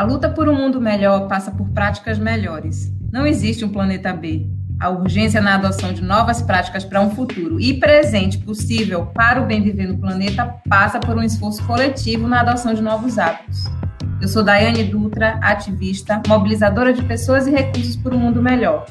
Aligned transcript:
A 0.00 0.02
luta 0.02 0.30
por 0.30 0.48
um 0.48 0.54
mundo 0.54 0.80
melhor 0.80 1.28
passa 1.28 1.50
por 1.50 1.68
práticas 1.68 2.18
melhores. 2.18 2.90
Não 3.12 3.26
existe 3.26 3.66
um 3.66 3.68
planeta 3.68 4.14
B. 4.14 4.48
A 4.80 4.88
urgência 4.88 5.42
na 5.42 5.56
adoção 5.56 5.92
de 5.92 6.02
novas 6.02 6.40
práticas 6.40 6.86
para 6.86 7.02
um 7.02 7.10
futuro 7.10 7.60
e 7.60 7.74
presente 7.74 8.38
possível 8.38 9.04
para 9.14 9.42
o 9.42 9.44
bem 9.44 9.62
viver 9.62 9.88
no 9.88 9.98
planeta 9.98 10.54
passa 10.66 10.98
por 10.98 11.18
um 11.18 11.22
esforço 11.22 11.62
coletivo 11.66 12.26
na 12.26 12.40
adoção 12.40 12.72
de 12.72 12.80
novos 12.80 13.18
hábitos. 13.18 13.66
Eu 14.22 14.28
sou 14.28 14.42
Daiane 14.42 14.84
Dutra, 14.84 15.38
ativista, 15.42 16.22
mobilizadora 16.26 16.94
de 16.94 17.02
pessoas 17.02 17.46
e 17.46 17.50
recursos 17.50 17.94
por 17.94 18.14
um 18.14 18.18
mundo 18.18 18.42
melhor. 18.42 18.86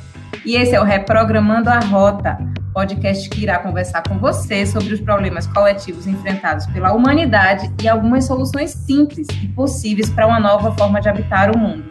E 0.45 0.57
esse 0.57 0.75
é 0.75 0.79
o 0.79 0.83
Reprogramando 0.83 1.71
a 1.71 1.79
Rota, 1.79 2.37
podcast 2.79 3.29
que 3.29 3.41
irá 3.41 3.59
conversar 3.59 4.01
com 4.03 4.17
você 4.17 4.65
sobre 4.65 4.93
os 4.93 5.01
problemas 5.01 5.45
coletivos 5.45 6.07
enfrentados 6.07 6.65
pela 6.67 6.93
humanidade 6.93 7.69
e 7.83 7.89
algumas 7.89 8.23
soluções 8.23 8.71
simples 8.71 9.27
e 9.43 9.49
possíveis 9.49 10.09
para 10.09 10.25
uma 10.25 10.39
nova 10.39 10.73
forma 10.77 11.01
de 11.01 11.09
habitar 11.09 11.53
o 11.53 11.59
mundo. 11.59 11.89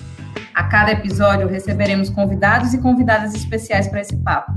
A 0.54 0.64
cada 0.64 0.90
episódio 0.92 1.46
receberemos 1.46 2.08
convidados 2.08 2.72
e 2.72 2.78
convidadas 2.78 3.34
especiais 3.34 3.86
para 3.86 4.00
esse 4.00 4.16
papo. 4.16 4.50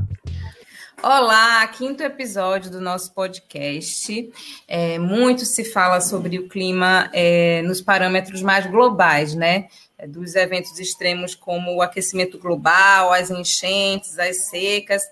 Olá, 1.03 1.67
quinto 1.67 2.01
episódio 2.01 2.71
do 2.71 2.79
nosso 2.79 3.13
podcast. 3.13 4.31
É, 4.70 4.98
muito 4.99 5.43
se 5.43 5.65
fala 5.65 5.99
sobre 5.99 6.39
o 6.39 6.48
clima 6.48 7.09
é, 7.11 7.61
nos 7.63 7.81
parâmetros 7.81 8.41
mais 8.41 8.65
globais, 8.67 9.35
né? 9.35 9.65
É, 9.98 10.07
dos 10.07 10.35
eventos 10.35 10.79
extremos 10.79 11.35
como 11.35 11.75
o 11.75 11.81
aquecimento 11.81 12.37
global, 12.39 13.11
as 13.11 13.29
enchentes, 13.29 14.17
as 14.17 14.45
secas, 14.45 15.03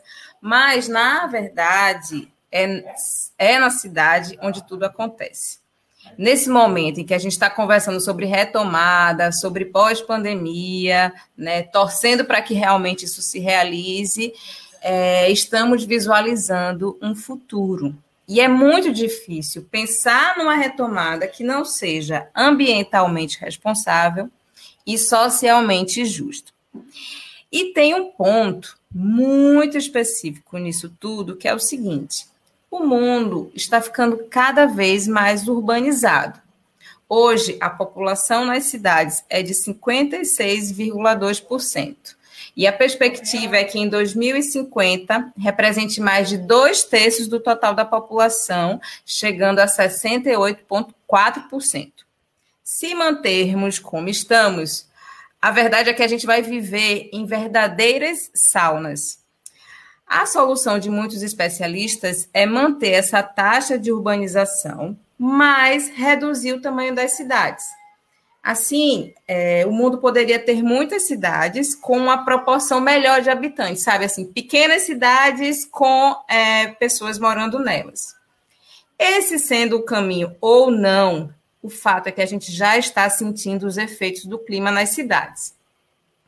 mas, 0.41 0.88
na 0.88 1.27
verdade, 1.27 2.31
é, 2.52 2.84
é 3.38 3.59
na 3.59 3.70
cidade 3.70 4.38
onde 4.41 4.66
tudo 4.66 4.84
acontece. 4.84 5.59
Nesse 6.17 6.49
momento 6.49 6.99
em 6.99 7.05
que 7.05 7.13
a 7.13 7.20
gente 7.20 7.34
está 7.34 7.49
conversando 7.49 7.99
sobre 7.99 8.25
retomada, 8.25 9.31
sobre 9.31 9.66
pós-pandemia, 9.66 11.13
né, 11.38 11.63
torcendo 11.63 12.25
para 12.25 12.41
que 12.41 12.53
realmente 12.53 13.05
isso 13.05 13.22
se 13.22 13.39
realize, 13.39 14.33
é, 14.81 15.30
estamos 15.30 15.83
visualizando 15.83 16.97
um 17.02 17.14
futuro. 17.14 17.95
E 18.27 18.39
é 18.39 18.47
muito 18.47 18.94
difícil 18.94 19.67
pensar 19.69 20.38
numa 20.38 20.55
retomada 20.55 21.27
que 21.27 21.44
não 21.44 21.66
seja 21.66 22.30
ambientalmente 22.36 23.39
responsável 23.39 24.30
e 24.86 24.97
socialmente 24.97 26.05
justa. 26.05 26.52
E 27.52 27.73
tem 27.73 27.94
um 27.95 28.11
ponto 28.11 28.78
muito 28.94 29.78
específico 29.78 30.58
nisso 30.58 30.94
tudo, 31.00 31.36
que 31.36 31.48
é 31.48 31.54
o 31.54 31.59
seguinte: 31.59 32.26
o 32.70 32.80
mundo 32.80 33.50
está 33.56 33.80
ficando 33.82 34.18
cada 34.30 34.66
vez 34.66 35.08
mais 35.08 35.48
urbanizado. 35.48 36.42
Hoje, 37.08 37.56
a 37.60 37.70
população 37.70 38.45
nas 38.45 38.66
cidades 38.66 39.23
é 39.30 39.42
de 39.42 39.54
56,2%. 39.54 41.95
E 42.56 42.66
a 42.67 42.73
perspectiva 42.73 43.58
é 43.58 43.64
que 43.64 43.80
em 43.80 43.90
2050 43.90 45.34
represente 45.38 46.02
mais 46.02 46.30
de 46.30 46.38
dois 46.38 46.84
terços 46.84 47.28
do 47.28 47.40
total 47.40 47.73
da 47.73 47.86
população, 47.86 48.80
chegando 49.06 49.60
a 49.60 49.66
68,4%. 49.66 51.92
Se 52.64 52.94
mantermos 52.94 53.80
como 53.80 54.10
estamos, 54.10 54.88
a 55.42 55.52
verdade 55.52 55.90
é 55.90 55.94
que 55.94 56.04
a 56.04 56.08
gente 56.08 56.26
vai 56.26 56.42
viver 56.42 57.09
em 57.14 57.26
verdadeiras 57.26 58.30
saunas. 58.34 59.20
A 60.06 60.26
solução 60.26 60.80
de 60.80 60.90
muitos 60.90 61.22
especialistas 61.22 62.28
é 62.34 62.45
manter 62.45 62.92
essa 62.92 63.22
taxa 63.22 63.78
de 63.78 63.92
urbanização, 63.92 64.98
mas 65.17 65.90
reduzir 65.90 66.54
o 66.54 66.62
tamanho 66.62 66.95
das 66.95 67.12
cidades. 67.12 67.66
Assim, 68.42 69.14
é, 69.28 69.66
o 69.66 69.72
mundo 69.72 70.00
poderia 70.00 70.40
ter 70.40 70.64
muitas 70.64 71.06
cidades 71.08 71.76
com 71.76 71.98
uma 71.98 72.26
proporção 72.26 72.82
melhor 72.82 73.22
de 73.22 73.30
habitantes, 73.30 73.84
sabe? 73.84 74.06
Assim, 74.06 74.26
pequenas 74.26 74.84
cidades 74.84 75.66
com 75.66 76.16
é, 76.28 76.67
pessoas 76.67 77.20
morando 77.20 77.60
nelas. 77.60 78.16
Esse 78.98 79.38
sendo 79.38 79.78
o 79.78 79.83
caminho 79.83 80.36
ou 80.42 80.72
não, 80.72 81.33
o 81.61 81.70
fato 81.70 82.08
é 82.08 82.11
que 82.11 82.21
a 82.21 82.25
gente 82.25 82.52
já 82.52 82.77
está 82.77 83.09
sentindo 83.09 83.67
os 83.67 83.77
efeitos 83.77 84.25
do 84.25 84.39
clima 84.39 84.71
nas 84.71 84.89
cidades, 84.89 85.53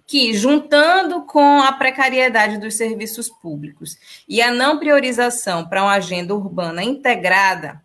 que, 0.05 0.33
juntando 0.33 1.23
com 1.23 1.61
a 1.61 1.71
precariedade 1.71 2.57
dos 2.57 2.75
serviços 2.75 3.29
públicos 3.29 3.97
e 4.27 4.41
a 4.41 4.51
não 4.51 4.77
priorização 4.77 5.65
para 5.65 5.83
uma 5.83 5.93
agenda 5.93 6.35
urbana 6.35 6.83
integrada, 6.83 7.81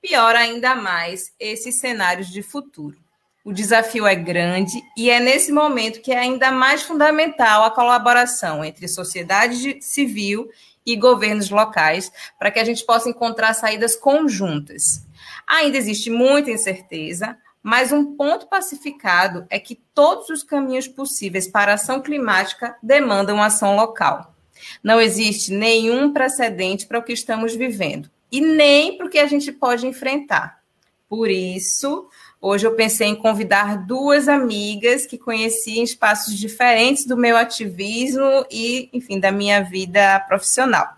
piora 0.00 0.38
ainda 0.38 0.74
mais 0.74 1.32
esses 1.40 1.80
cenários 1.80 2.28
de 2.28 2.42
futuro. 2.42 2.96
O 3.44 3.52
desafio 3.52 4.06
é 4.06 4.14
grande 4.14 4.82
e 4.96 5.10
é 5.10 5.20
nesse 5.20 5.52
momento 5.52 6.00
que 6.00 6.12
é 6.12 6.18
ainda 6.18 6.50
mais 6.50 6.82
fundamental 6.82 7.64
a 7.64 7.70
colaboração 7.70 8.64
entre 8.64 8.88
sociedade 8.88 9.82
civil 9.82 10.48
e 10.86 10.96
governos 10.96 11.50
locais 11.50 12.10
para 12.38 12.50
que 12.50 12.58
a 12.58 12.64
gente 12.64 12.84
possa 12.86 13.08
encontrar 13.08 13.52
saídas 13.52 13.96
conjuntas. 13.96 15.03
Ainda 15.46 15.76
existe 15.76 16.10
muita 16.10 16.50
incerteza, 16.50 17.36
mas 17.62 17.92
um 17.92 18.14
ponto 18.14 18.46
pacificado 18.46 19.46
é 19.48 19.58
que 19.58 19.80
todos 19.94 20.28
os 20.28 20.42
caminhos 20.42 20.86
possíveis 20.86 21.48
para 21.48 21.74
ação 21.74 22.00
climática 22.00 22.76
demandam 22.82 23.42
ação 23.42 23.76
local. 23.76 24.34
Não 24.82 25.00
existe 25.00 25.52
nenhum 25.52 26.12
precedente 26.12 26.86
para 26.86 26.98
o 26.98 27.02
que 27.02 27.12
estamos 27.12 27.54
vivendo 27.54 28.10
e 28.30 28.40
nem 28.40 28.96
para 28.96 29.06
o 29.06 29.10
que 29.10 29.18
a 29.18 29.26
gente 29.26 29.50
pode 29.52 29.86
enfrentar. 29.86 30.62
Por 31.08 31.30
isso, 31.30 32.08
hoje 32.40 32.66
eu 32.66 32.74
pensei 32.74 33.08
em 33.08 33.14
convidar 33.14 33.86
duas 33.86 34.28
amigas 34.28 35.06
que 35.06 35.16
conheci 35.16 35.78
em 35.78 35.84
espaços 35.84 36.36
diferentes 36.36 37.06
do 37.06 37.16
meu 37.16 37.36
ativismo 37.36 38.44
e, 38.50 38.88
enfim, 38.92 39.20
da 39.20 39.30
minha 39.30 39.62
vida 39.62 40.20
profissional. 40.20 40.88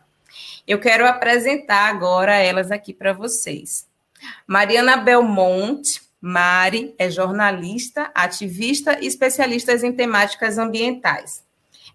Eu 0.66 0.80
quero 0.80 1.06
apresentar 1.06 1.88
agora 1.90 2.34
elas 2.34 2.70
aqui 2.70 2.92
para 2.92 3.12
vocês. 3.12 3.86
Mariana 4.46 4.96
Belmonte, 4.96 6.02
Mari, 6.20 6.94
é 6.98 7.10
jornalista, 7.10 8.10
ativista 8.14 8.98
e 9.00 9.06
especialista 9.06 9.72
em 9.74 9.92
temáticas 9.92 10.58
ambientais. 10.58 11.44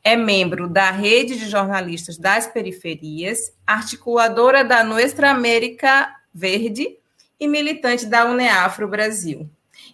É 0.04 0.16
membro 0.16 0.68
da 0.68 0.90
Rede 0.90 1.38
de 1.38 1.50
Jornalistas 1.50 2.18
das 2.18 2.48
Periferias, 2.48 3.54
articuladora 3.66 4.64
da 4.64 4.84
Nuestra 4.84 5.30
América 5.30 6.10
Verde 6.34 6.98
e 7.40 7.48
militante 7.48 8.06
da 8.06 8.26
UNEAFRO 8.26 8.88
Brasil. 8.88 9.50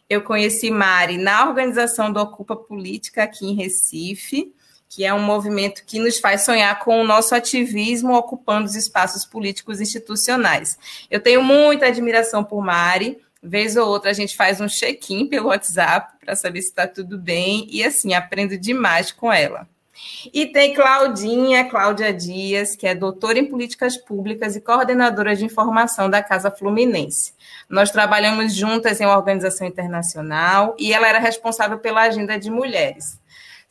Eu 0.10 0.22
conheci 0.22 0.72
Mari 0.72 1.18
na 1.18 1.48
organização 1.48 2.12
do 2.12 2.20
Ocupa 2.20 2.56
Política 2.56 3.24
aqui 3.24 3.46
em 3.46 3.56
Recife, 3.56 4.54
que 4.98 5.06
é 5.06 5.14
um 5.14 5.22
movimento 5.22 5.84
que 5.86 6.00
nos 6.00 6.18
faz 6.18 6.42
sonhar 6.42 6.80
com 6.80 7.00
o 7.00 7.04
nosso 7.04 7.36
ativismo 7.36 8.16
ocupando 8.16 8.66
os 8.66 8.74
espaços 8.74 9.24
políticos 9.24 9.80
institucionais. 9.80 10.76
Eu 11.08 11.20
tenho 11.20 11.44
muita 11.44 11.86
admiração 11.86 12.44
por 12.44 12.66
Mari. 12.66 13.22
Vez 13.44 13.78
ou 13.78 13.88
outra 13.88 14.10
a 14.10 14.14
gente 14.14 14.36
faz 14.36 14.60
um 14.60 14.68
check-in 14.68 15.28
pelo 15.28 15.50
WhatsApp 15.50 16.14
para 16.26 16.36
saber 16.36 16.64
se 16.64 16.70
está 16.70 16.88
tudo 16.88 17.16
bem 17.16 17.68
e 17.70 17.84
assim 17.84 18.16
aprendo 18.16 18.58
demais 18.58 19.12
com 19.12 19.32
ela. 19.32 19.68
E 20.34 20.48
tem 20.48 20.74
Claudinha, 20.74 21.70
Cláudia 21.70 22.12
Dias, 22.12 22.76
que 22.76 22.88
é 22.88 22.96
doutora 22.96 23.38
em 23.38 23.46
políticas 23.46 23.98
públicas 23.98 24.56
e 24.56 24.62
coordenadora 24.62 25.36
de 25.36 25.46
informação 25.46 26.10
da 26.10 26.24
Casa 26.24 26.50
Fluminense. 26.50 27.34
Nós 27.70 27.92
trabalhamos 27.92 28.56
juntas 28.56 29.00
em 29.00 29.06
uma 29.06 29.16
organização 29.16 29.68
internacional 29.68 30.76
e 30.80 30.92
ela 30.92 31.08
era 31.08 31.20
responsável 31.20 31.78
pela 31.78 32.02
agenda 32.02 32.40
de 32.40 32.50
mulheres. 32.50 33.20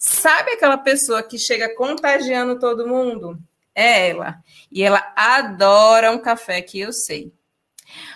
Sabe 0.08 0.52
aquela 0.52 0.78
pessoa 0.78 1.20
que 1.20 1.36
chega 1.36 1.74
contagiando 1.74 2.60
todo 2.60 2.86
mundo? 2.86 3.36
É 3.74 4.10
ela. 4.10 4.36
E 4.70 4.84
ela 4.84 5.04
adora 5.16 6.12
um 6.12 6.18
café 6.18 6.62
que 6.62 6.78
eu 6.78 6.92
sei. 6.92 7.32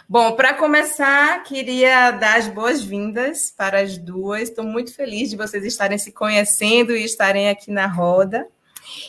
Bom, 0.09 0.37
para 0.37 0.55
começar, 0.55 1.43
queria 1.43 2.13
dar 2.13 2.39
as 2.39 2.47
boas-vindas 2.47 3.53
para 3.57 3.81
as 3.81 3.99
duas. 3.99 4.43
Estou 4.43 4.65
muito 4.65 4.95
feliz 4.95 5.31
de 5.31 5.37
vocês 5.37 5.65
estarem 5.65 5.99
se 5.99 6.13
conhecendo 6.13 6.95
e 6.95 7.05
estarem 7.05 7.49
aqui 7.49 7.73
na 7.73 7.89
roda. 7.89 8.47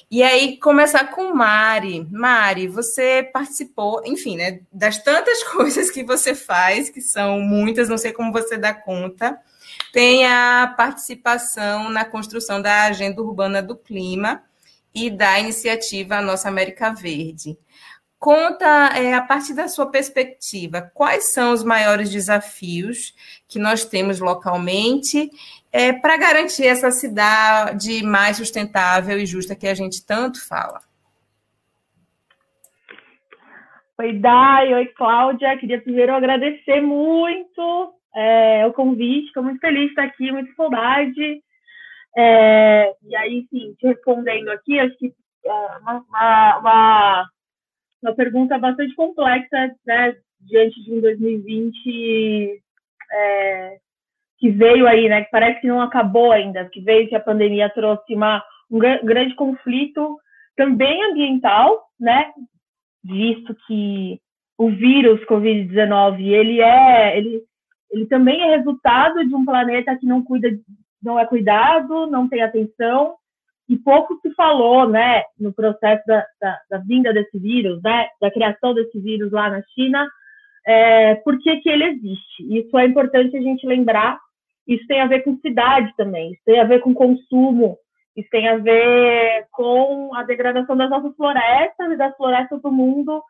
E 0.10 0.24
aí, 0.24 0.58
começar 0.58 1.12
com 1.12 1.36
Mari. 1.36 2.08
Mari, 2.10 2.68
você 2.68 3.30
participou, 3.32 4.02
enfim, 4.06 4.38
né, 4.38 4.62
das 4.74 4.98
tantas 4.98 5.44
coisas 5.54 5.92
que 5.92 6.04
você 6.04 6.34
faz, 6.34 6.90
que 6.90 7.00
são 7.00 7.42
muitas, 7.42 7.88
não 7.88 7.98
sei 8.00 8.12
como 8.12 8.34
você 8.34 8.58
dá 8.58 8.74
conta 8.74 9.40
tem 9.92 10.26
a 10.26 10.74
participação 10.78 11.90
na 11.90 12.06
construção 12.06 12.62
da 12.62 12.86
Agenda 12.86 13.22
Urbana 13.22 13.62
do 13.62 13.76
Clima 13.76 14.44
e 14.94 15.10
da 15.10 15.40
iniciativa 15.40 16.22
Nossa 16.22 16.48
América 16.48 16.94
Verde. 16.94 17.58
Conta, 18.20 18.92
é, 18.96 19.16
a 19.16 19.22
partir 19.22 19.56
da 19.56 19.68
sua 19.68 19.88
perspectiva, 19.88 20.92
quais 20.94 21.34
são 21.34 21.54
os 21.54 21.64
maiores 21.64 22.10
desafios 22.12 23.16
que 23.48 23.58
nós 23.58 23.84
temos 23.84 24.20
localmente 24.20 25.32
é, 25.72 25.92
para 25.92 26.18
garantir 26.18 26.68
essa 26.68 26.92
cidade 26.92 28.04
mais 28.04 28.38
sustentável 28.38 29.18
e 29.18 29.26
justa 29.26 29.56
que 29.56 29.68
a 29.68 29.74
gente 29.74 30.06
tanto 30.06 30.48
fala? 30.48 30.82
Oi, 33.98 34.14
Dai, 34.14 34.74
oi, 34.74 34.86
Cláudia. 34.88 35.58
Queria 35.58 35.82
primeiro 35.82 36.14
agradecer 36.14 36.80
muito 36.82 37.94
é, 38.16 38.66
o 38.66 38.74
convite, 38.74 39.28
estou 39.28 39.44
muito 39.44 39.60
feliz 39.60 39.86
de 39.86 39.90
estar 39.90 40.04
aqui, 40.04 40.32
muita 40.32 40.54
saudade. 40.56 41.42
É, 42.18 42.94
e 43.04 43.16
aí, 43.16 43.40
enfim, 43.40 43.74
te 43.80 43.88
respondendo 43.88 44.50
aqui, 44.50 44.80
acho 44.80 44.98
que 44.98 45.14
é 45.46 45.52
uma, 45.80 46.04
uma, 46.10 47.30
uma, 48.04 48.16
pergunta 48.16 48.58
bastante 48.58 48.94
complexa, 48.96 49.74
né, 49.86 50.16
diante 50.42 50.84
de 50.84 50.94
um 50.94 51.02
2020 51.02 52.62
é, 53.12 53.78
que 54.38 54.50
veio 54.50 54.88
aí, 54.88 55.08
né, 55.08 55.24
que 55.24 55.32
parece 55.32 55.62
que 55.62 55.68
não 55.68 55.82
acabou 55.82 56.32
ainda, 56.32 56.68
que 56.70 56.82
veio 56.82 57.08
que 57.08 57.16
a 57.16 57.20
pandemia 57.20 57.70
trouxe 57.70 58.14
uma, 58.14 58.44
um 58.70 58.78
grande 58.78 59.36
conflito 59.36 60.20
também 60.56 61.02
ambiental, 61.04 61.88
né, 62.00 62.32
visto 63.04 63.56
que 63.68 64.20
o 64.58 64.70
vírus 64.70 65.20
Covid-19, 65.26 66.28
ele 66.28 66.62
é, 66.62 67.18
ele, 67.18 67.42
ele 67.92 68.06
também 68.06 68.42
é 68.42 68.56
resultado 68.56 69.26
de 69.28 69.36
um 69.36 69.46
planeta 69.46 69.98
que 69.98 70.06
não 70.06 70.24
cuida, 70.24 70.50
não 71.02 71.20
é 71.20 71.26
cuidado, 71.26 72.08
não 72.08 72.28
tem 72.28 72.42
atenção, 72.42 73.16
e 73.68 73.78
pouco 73.78 74.20
se 74.22 74.34
falou, 74.34 74.88
né, 74.88 75.24
no 75.40 75.54
processo 75.54 76.04
da, 76.06 76.26
da, 76.42 76.60
da 76.70 76.78
vinda 76.80 77.14
desse 77.14 77.38
vírus, 77.40 77.82
né, 77.82 78.08
da 78.20 78.32
criação 78.32 78.74
desse 78.74 79.00
vírus 79.00 79.32
lá 79.32 79.50
na 79.50 79.62
China, 79.74 80.08
é, 80.66 81.16
por 81.16 81.38
que, 81.40 81.58
que 81.58 81.70
ele 81.70 81.86
existe. 81.86 82.60
Isso 82.60 82.78
é 82.78 82.86
importante 82.86 83.36
a 83.36 83.42
gente 83.42 83.66
lembrar. 83.66 84.20
Isso 84.68 84.86
tem 84.88 85.02
a 85.02 85.08
ver 85.08 85.22
com 85.24 85.38
cidade 85.38 85.92
também, 85.98 86.32
isso 86.34 86.42
tem 86.46 86.60
a 86.60 86.66
ver 86.66 86.80
com 86.80 86.94
consumo, 86.94 87.78
isso 88.16 88.30
tem 88.30 88.48
a 88.48 88.58
ver 88.58 89.48
com 89.52 90.14
a 90.16 90.24
degradação 90.24 90.78
das 90.78 90.90
nossas 90.90 91.16
florestas 91.16 91.92
e 91.92 91.98
das 91.98 92.16
florestas 92.16 92.62
do 92.62 92.72
mundo 92.72 93.24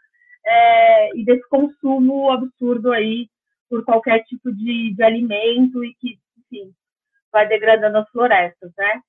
é, 0.46 1.18
e 1.18 1.24
desse 1.24 1.48
consumo 1.48 2.30
absurdo 2.32 2.92
aí 2.92 3.28
por 3.72 3.86
qualquer 3.86 4.22
tipo 4.26 4.52
de, 4.52 4.94
de 4.94 5.02
alimento 5.02 5.82
e 5.82 5.96
que, 5.96 6.20
enfim, 6.38 6.74
vai 7.32 7.48
degradando 7.48 8.00
as 8.00 8.10
florestas, 8.10 8.70
né? 8.78 9.00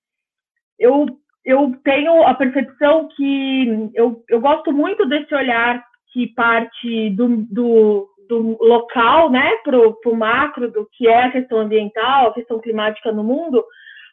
Eu, 0.79 1.07
eu 1.45 1.77
tenho 1.83 2.23
a 2.23 2.33
percepção 2.33 3.09
que 3.09 3.91
eu, 3.93 4.25
eu 4.29 4.41
gosto 4.41 4.73
muito 4.73 5.05
desse 5.05 5.35
olhar 5.35 5.85
que 6.13 6.29
parte 6.29 7.11
do, 7.11 7.45
do, 7.51 8.09
do 8.29 8.57
local, 8.65 9.31
né, 9.31 9.51
para 9.65 9.77
o 9.79 10.17
macro, 10.17 10.71
do 10.71 10.89
que 10.93 11.09
é 11.09 11.25
a 11.25 11.33
questão 11.33 11.59
ambiental, 11.59 12.29
a 12.29 12.35
questão 12.35 12.61
climática 12.61 13.11
no 13.11 13.25
mundo, 13.25 13.65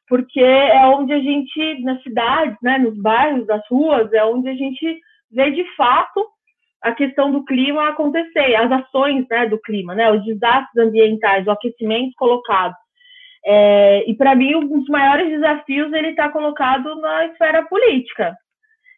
porque 0.08 0.40
é 0.40 0.84
onde 0.88 1.14
a 1.14 1.20
gente, 1.20 1.84
nas 1.84 2.02
cidades, 2.02 2.58
né, 2.64 2.80
nos 2.80 2.98
bairros, 2.98 3.46
nas 3.46 3.62
ruas, 3.70 4.12
é 4.14 4.26
onde 4.26 4.50
a 4.50 4.56
gente 4.56 5.00
vê 5.30 5.52
de 5.52 5.64
fato 5.76 6.26
a 6.82 6.94
questão 6.94 7.32
do 7.32 7.44
clima 7.44 7.90
acontecer, 7.90 8.56
as 8.56 8.72
ações 8.72 9.28
né, 9.30 9.48
do 9.48 9.60
clima, 9.60 9.94
né, 9.94 10.12
os 10.12 10.24
desastres 10.24 10.88
ambientais, 10.88 11.46
o 11.46 11.52
aquecimento 11.52 12.14
colocado. 12.16 12.74
É, 13.46 14.10
e 14.10 14.16
para 14.16 14.36
mim, 14.36 14.56
um 14.56 14.68
dos 14.68 14.88
maiores 14.88 15.30
desafios 15.30 15.92
ele 15.94 16.10
está 16.10 16.30
colocado 16.30 16.96
na 16.96 17.26
esfera 17.26 17.66
política. 17.66 18.36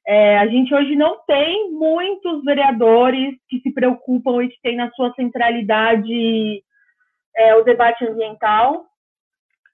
É, 0.05 0.37
a 0.39 0.47
gente 0.47 0.73
hoje 0.73 0.95
não 0.95 1.17
tem 1.27 1.71
muitos 1.71 2.43
vereadores 2.43 3.35
que 3.47 3.59
se 3.59 3.71
preocupam 3.71 4.43
e 4.43 4.49
que 4.49 4.61
têm 4.61 4.75
na 4.75 4.89
sua 4.91 5.13
centralidade 5.13 6.63
é, 7.35 7.55
o 7.55 7.63
debate 7.63 8.03
ambiental 8.05 8.85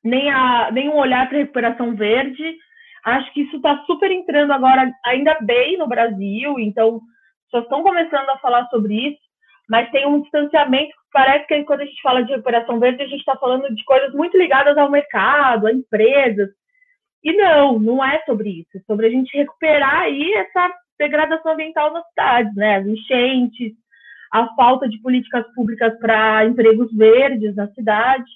nem, 0.07 0.29
a, 0.29 0.71
nem 0.71 0.89
um 0.89 0.95
olhar 0.95 1.27
para 1.27 1.37
a 1.37 1.41
recuperação 1.41 1.95
verde. 1.95 2.57
Acho 3.03 3.31
que 3.33 3.41
isso 3.41 3.57
está 3.57 3.83
super 3.85 4.11
entrando 4.11 4.51
agora, 4.51 4.91
ainda 5.05 5.37
bem 5.41 5.77
no 5.77 5.87
Brasil, 5.87 6.59
então 6.59 7.01
só 7.49 7.59
estão 7.59 7.83
começando 7.83 8.29
a 8.29 8.37
falar 8.39 8.67
sobre 8.67 8.93
isso, 8.93 9.19
mas 9.69 9.89
tem 9.91 10.05
um 10.07 10.21
distanciamento. 10.21 10.93
Parece 11.11 11.45
que 11.47 11.63
quando 11.63 11.81
a 11.81 11.85
gente 11.85 12.01
fala 12.01 12.23
de 12.23 12.31
recuperação 12.31 12.79
verde, 12.79 13.03
a 13.03 13.07
gente 13.07 13.19
está 13.19 13.35
falando 13.35 13.73
de 13.73 13.83
coisas 13.83 14.13
muito 14.13 14.37
ligadas 14.37 14.77
ao 14.77 14.89
mercado, 14.89 15.67
a 15.67 15.71
empresas. 15.71 16.49
E 17.23 17.33
não, 17.33 17.79
não 17.79 18.03
é 18.03 18.21
sobre 18.25 18.61
isso. 18.61 18.77
É 18.77 18.79
sobre 18.81 19.07
a 19.07 19.09
gente 19.09 19.35
recuperar 19.35 20.01
aí 20.01 20.33
essa 20.33 20.71
degradação 20.97 21.53
ambiental 21.53 21.91
nas 21.91 22.07
cidades, 22.09 22.55
né? 22.55 22.77
As 22.77 22.87
enchentes, 22.87 23.73
a 24.31 24.47
falta 24.55 24.87
de 24.87 25.01
políticas 25.01 25.45
públicas 25.53 25.97
para 25.99 26.45
empregos 26.45 26.93
verdes 26.95 27.55
na 27.55 27.67
cidade 27.69 28.29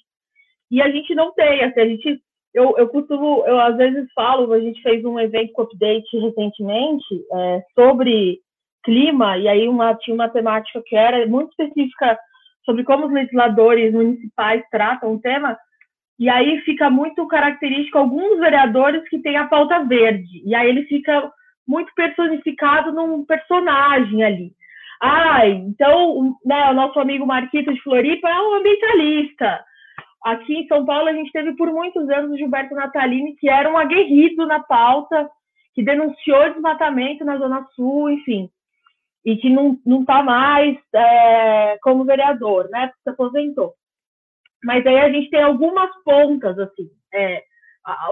e 0.72 0.80
a 0.80 0.90
gente 0.90 1.14
não 1.14 1.34
tem, 1.34 1.62
assim, 1.62 1.80
a 1.80 1.86
gente, 1.86 2.22
eu, 2.54 2.74
eu 2.78 2.88
costumo, 2.88 3.44
eu 3.46 3.60
às 3.60 3.76
vezes 3.76 4.10
falo, 4.14 4.50
a 4.54 4.58
gente 4.58 4.80
fez 4.80 5.04
um 5.04 5.20
evento 5.20 5.52
com 5.52 5.62
update 5.62 6.18
recentemente 6.18 7.14
é, 7.30 7.62
sobre 7.74 8.40
clima, 8.82 9.36
e 9.38 9.48
aí 9.48 9.68
uma, 9.68 9.94
tinha 9.94 10.14
uma 10.14 10.28
temática 10.28 10.82
que 10.84 10.96
era 10.96 11.26
muito 11.26 11.50
específica 11.50 12.18
sobre 12.64 12.84
como 12.84 13.06
os 13.06 13.12
legisladores 13.12 13.92
municipais 13.92 14.62
tratam 14.70 15.14
o 15.14 15.20
tema, 15.20 15.56
e 16.18 16.28
aí 16.28 16.60
fica 16.60 16.88
muito 16.88 17.26
característico 17.26 17.98
alguns 17.98 18.38
vereadores 18.38 19.08
que 19.08 19.18
têm 19.18 19.36
a 19.36 19.48
pauta 19.48 19.84
verde, 19.84 20.42
e 20.44 20.54
aí 20.54 20.68
ele 20.68 20.84
fica 20.84 21.30
muito 21.66 21.92
personificado 21.94 22.92
num 22.92 23.24
personagem 23.24 24.22
ali. 24.22 24.52
Ah, 25.00 25.48
então 25.48 26.36
né, 26.44 26.70
o 26.70 26.74
nosso 26.74 27.00
amigo 27.00 27.26
Marquito 27.26 27.72
de 27.72 27.82
Floripa 27.82 28.28
é 28.28 28.40
um 28.40 28.54
ambientalista. 28.54 29.64
Aqui 30.24 30.54
em 30.54 30.66
São 30.68 30.84
Paulo, 30.84 31.08
a 31.08 31.12
gente 31.12 31.32
teve 31.32 31.56
por 31.56 31.72
muitos 31.72 32.08
anos 32.08 32.30
o 32.30 32.36
Gilberto 32.36 32.74
Natalini, 32.74 33.34
que 33.34 33.48
era 33.48 33.68
um 33.68 33.76
aguerrido 33.76 34.46
na 34.46 34.60
pauta, 34.60 35.28
que 35.74 35.82
denunciou 35.82 36.52
desmatamento 36.52 37.24
na 37.24 37.36
Zona 37.36 37.66
Sul, 37.74 38.10
enfim, 38.10 38.48
e 39.24 39.36
que 39.36 39.48
não 39.50 39.78
está 40.00 40.22
mais 40.22 40.76
é, 40.94 41.78
como 41.82 42.04
vereador, 42.04 42.68
né? 42.70 42.90
Se 43.02 43.10
aposentou. 43.10 43.74
Mas 44.64 44.86
aí 44.86 44.98
a 44.98 45.10
gente 45.10 45.30
tem 45.30 45.42
algumas 45.42 45.90
pontas, 46.04 46.58
assim. 46.58 46.88
É, 47.14 47.42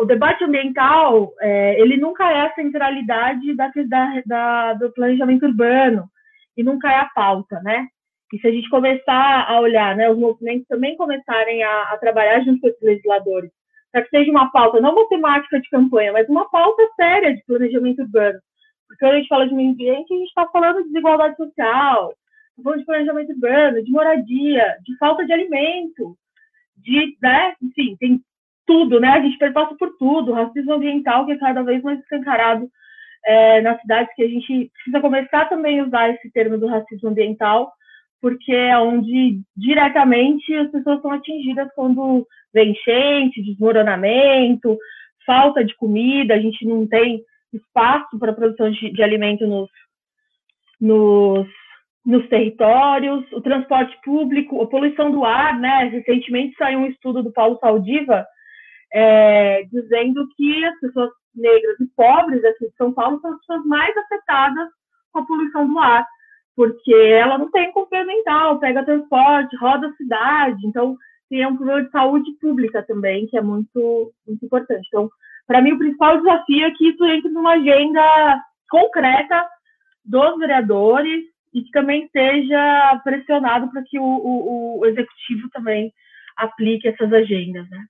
o 0.01 0.05
debate 0.05 0.45
ambiental, 0.45 1.33
é, 1.41 1.81
ele 1.81 1.97
nunca 1.97 2.31
é 2.31 2.41
a 2.43 2.55
centralidade 2.55 3.55
da, 3.55 3.71
da, 3.87 4.23
da, 4.27 4.75
do 4.75 4.93
planejamento 4.93 5.47
urbano, 5.47 6.09
e 6.57 6.63
nunca 6.63 6.91
é 6.91 6.97
a 6.97 7.11
pauta, 7.15 7.61
né? 7.63 7.87
E 8.33 8.39
se 8.39 8.47
a 8.47 8.53
gente 8.53 8.69
começar 8.69 9.47
a 9.49 9.61
olhar, 9.61 9.97
né, 9.97 10.09
os 10.11 10.19
movimentos 10.19 10.67
também 10.69 10.97
começarem 10.97 11.63
a, 11.63 11.83
a 11.93 11.99
trabalhar 11.99 12.41
junto 12.45 12.61
com 12.61 12.69
os 12.69 12.83
legisladores, 12.83 13.51
para 13.93 14.03
que 14.03 14.11
seja 14.11 14.31
uma 14.31 14.51
pauta, 14.53 14.81
não 14.81 14.93
uma 14.93 15.09
temática 15.09 15.61
de 15.61 15.69
campanha, 15.69 16.13
mas 16.13 16.29
uma 16.29 16.49
pauta 16.49 16.83
séria 16.95 17.35
de 17.35 17.45
planejamento 17.45 18.03
urbano. 18.03 18.39
Porque 18.91 19.05
quando 19.05 19.13
a 19.13 19.17
gente 19.19 19.29
fala 19.29 19.47
de 19.47 19.55
meio 19.55 19.71
ambiente, 19.71 20.13
a 20.13 20.17
gente 20.17 20.29
está 20.29 20.49
falando 20.49 20.79
de 20.79 20.89
desigualdade 20.89 21.37
social, 21.37 22.13
está 22.51 22.63
falando 22.65 22.81
de 22.81 22.87
planejamento 22.87 23.31
urbano, 23.31 23.85
de 23.85 23.91
moradia, 23.93 24.77
de 24.85 24.99
falta 24.99 25.25
de 25.25 25.33
alimento, 25.33 26.17
de, 26.77 27.17
né, 27.23 27.55
enfim, 27.63 27.97
tem 28.01 28.21
tudo, 28.67 28.99
né? 28.99 29.11
A 29.11 29.21
gente 29.21 29.39
perpassa 29.39 29.77
por 29.77 29.97
tudo, 29.97 30.33
racismo 30.33 30.73
ambiental 30.73 31.25
que 31.25 31.33
é 31.33 31.39
cada 31.39 31.63
vez 31.63 31.81
mais 31.85 32.01
escancarado 32.01 32.69
é, 33.25 33.61
nas 33.61 33.81
cidades, 33.81 34.13
que 34.17 34.25
a 34.25 34.29
gente 34.29 34.71
precisa 34.75 35.01
começar 35.01 35.49
também 35.49 35.79
a 35.79 35.85
usar 35.85 36.11
esse 36.11 36.29
termo 36.33 36.59
do 36.59 36.67
racismo 36.67 37.11
ambiental 37.11 37.73
porque 38.21 38.53
é 38.53 38.77
onde 38.79 39.41
diretamente 39.57 40.55
as 40.55 40.71
pessoas 40.71 41.01
são 41.01 41.11
atingidas 41.11 41.69
quando 41.75 42.27
vem 42.53 42.73
enchente, 42.73 43.43
desmoronamento, 43.43 44.77
falta 45.25 45.65
de 45.65 45.75
comida, 45.77 46.35
a 46.35 46.39
gente 46.39 46.67
não 46.67 46.87
tem 46.87 47.23
espaço 47.53 48.19
para 48.19 48.33
produção 48.33 48.71
de, 48.71 48.93
de 48.93 49.03
alimento 49.03 49.47
nos, 49.47 49.71
nos, 50.81 51.49
nos 52.05 52.29
territórios, 52.29 53.25
o 53.33 53.41
transporte 53.41 53.97
público, 54.05 54.63
a 54.63 54.67
poluição 54.67 55.11
do 55.11 55.25
ar, 55.25 55.59
né? 55.59 55.85
Recentemente 55.85 56.57
saiu 56.57 56.81
um 56.81 56.87
estudo 56.87 57.23
do 57.23 57.33
Paulo 57.33 57.59
Saldiva 57.61 58.27
é, 58.93 59.63
dizendo 59.65 60.27
que 60.37 60.65
as 60.65 60.81
pessoas 60.81 61.11
negras 61.35 61.79
e 61.81 61.87
pobres 61.97 62.45
aqui 62.45 62.67
de 62.67 62.77
São 62.77 62.93
Paulo 62.93 63.21
são 63.21 63.33
as 63.33 63.39
pessoas 63.41 63.65
mais 63.67 63.97
afetadas 63.97 64.69
com 65.13 65.21
a 65.21 65.27
poluição 65.27 65.67
do 65.67 65.79
ar 65.79 66.07
porque 66.61 66.93
ela 66.93 67.39
não 67.39 67.51
tem 67.51 67.73
complementar, 67.73 68.59
pega 68.59 68.85
transporte, 68.85 69.57
roda 69.57 69.87
a 69.87 69.95
cidade, 69.95 70.67
então 70.67 70.95
tem 71.31 71.47
um 71.47 71.57
problema 71.57 71.85
de 71.85 71.91
saúde 71.91 72.31
pública 72.39 72.83
também, 72.83 73.27
que 73.29 73.39
é 73.39 73.41
muito, 73.41 74.13
muito 74.27 74.45
importante. 74.45 74.87
Então, 74.89 75.09
para 75.51 75.61
mim, 75.61 75.73
o 75.73 75.79
principal 75.79 76.17
desafio 76.17 76.65
é 76.65 76.71
que 76.71 76.91
isso 76.91 77.05
entre 77.07 77.29
numa 77.29 77.55
agenda 77.55 78.41
concreta 78.71 79.45
dos 80.05 80.39
vereadores 80.39 81.25
e 81.53 81.63
que 81.63 81.71
também 81.73 82.09
seja 82.13 83.01
pressionado 83.03 83.69
para 83.73 83.83
que 83.83 83.99
o, 83.99 84.05
o, 84.05 84.79
o, 84.79 84.87
executivo 84.87 85.51
também 85.53 85.93
aplique 86.37 86.87
essas 86.87 87.13
agendas, 87.13 87.69
né? 87.69 87.85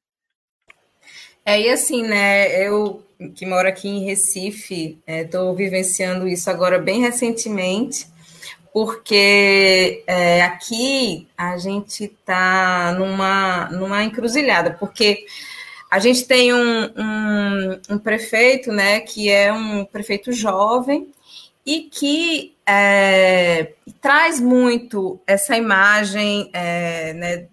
É, 1.45 1.61
e 1.61 1.69
assim, 1.69 2.03
né, 2.03 2.67
eu 2.67 3.05
que 3.35 3.45
moro 3.45 3.69
aqui 3.69 3.89
em 3.89 4.07
Recife, 4.07 4.99
estou 5.07 5.53
é, 5.53 5.55
vivenciando 5.55 6.27
isso 6.27 6.49
agora 6.49 6.79
bem 6.79 7.03
recentemente, 7.03 8.07
porque 8.73 10.03
é, 10.07 10.41
aqui 10.45 11.29
a 11.37 11.59
gente 11.59 12.05
está 12.05 12.95
numa, 12.99 13.69
numa 13.69 14.03
encruzilhada, 14.03 14.79
porque 14.81 15.27
a 15.91 15.99
gente 15.99 16.25
tem 16.25 16.55
um, 16.55 16.85
um, 16.85 17.81
um, 17.91 17.99
prefeito, 17.99 18.71
né, 18.71 19.01
que 19.01 19.29
é 19.29 19.53
um 19.53 19.85
prefeito 19.85 20.33
jovem 20.33 21.11
e 21.67 21.81
que 21.83 22.55
é, 22.65 23.73
traz 24.01 24.39
muito 24.39 25.21
essa 25.27 25.57
imagem 25.57 26.49
é, 26.53 27.13
né, 27.15 27.47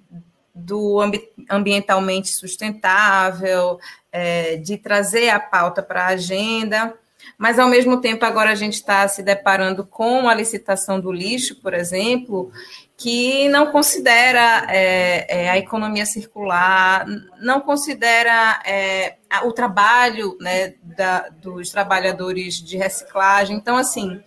do 0.54 1.02
ambi 1.02 1.28
ambientalmente 1.50 2.28
sustentável, 2.30 3.80
é, 4.12 4.58
de 4.58 4.78
trazer 4.78 5.30
a 5.30 5.40
pauta 5.40 5.82
para 5.82 6.04
a 6.04 6.08
agenda, 6.08 6.94
mas 7.38 7.58
ao 7.58 7.70
mesmo 7.70 8.02
tempo 8.02 8.26
agora 8.26 8.52
a 8.52 8.56
gente 8.56 8.74
está 8.74 9.08
se 9.08 9.24
deparando 9.24 9.86
com 9.86 10.28
a 10.28 10.34
licitação 10.34 11.00
do 11.00 11.12
lixo, 11.12 11.56
por 11.62 11.74
exemplo, 11.74 12.52
que 12.98 13.48
não 13.50 13.72
considera 13.72 14.66
é, 14.70 15.44
é, 15.44 15.50
a 15.52 15.58
economia 15.58 16.04
circular, 16.04 17.06
não 17.40 17.62
considera 17.62 18.60
é, 18.66 19.18
o 19.44 19.54
trabalho 19.54 20.36
né, 20.42 20.74
da, 20.82 21.30
dos 21.30 21.70
trabalhadores 21.70 22.56
de 22.56 22.76
reciclagem. 22.76 23.56
Então, 23.56 23.78
assim, 23.78 24.20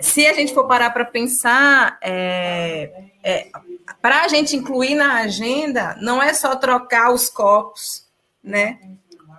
se 0.00 0.24
a 0.24 0.32
gente 0.32 0.54
for 0.54 0.68
parar 0.68 0.90
para 0.90 1.04
pensar, 1.04 1.98
é, 2.00 3.08
é, 3.24 3.48
para 4.00 4.22
a 4.22 4.28
gente 4.28 4.54
incluir 4.54 4.94
na 4.94 5.22
agenda, 5.22 5.96
não 6.00 6.22
é 6.22 6.32
só 6.32 6.54
trocar 6.54 7.12
os 7.12 7.28
copos, 7.28 8.06
né? 8.42 8.78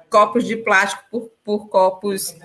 Copos 0.09 0.45
de 0.45 0.57
plástico 0.57 1.03
por, 1.09 1.31
por 1.43 1.69
copos 1.69 2.35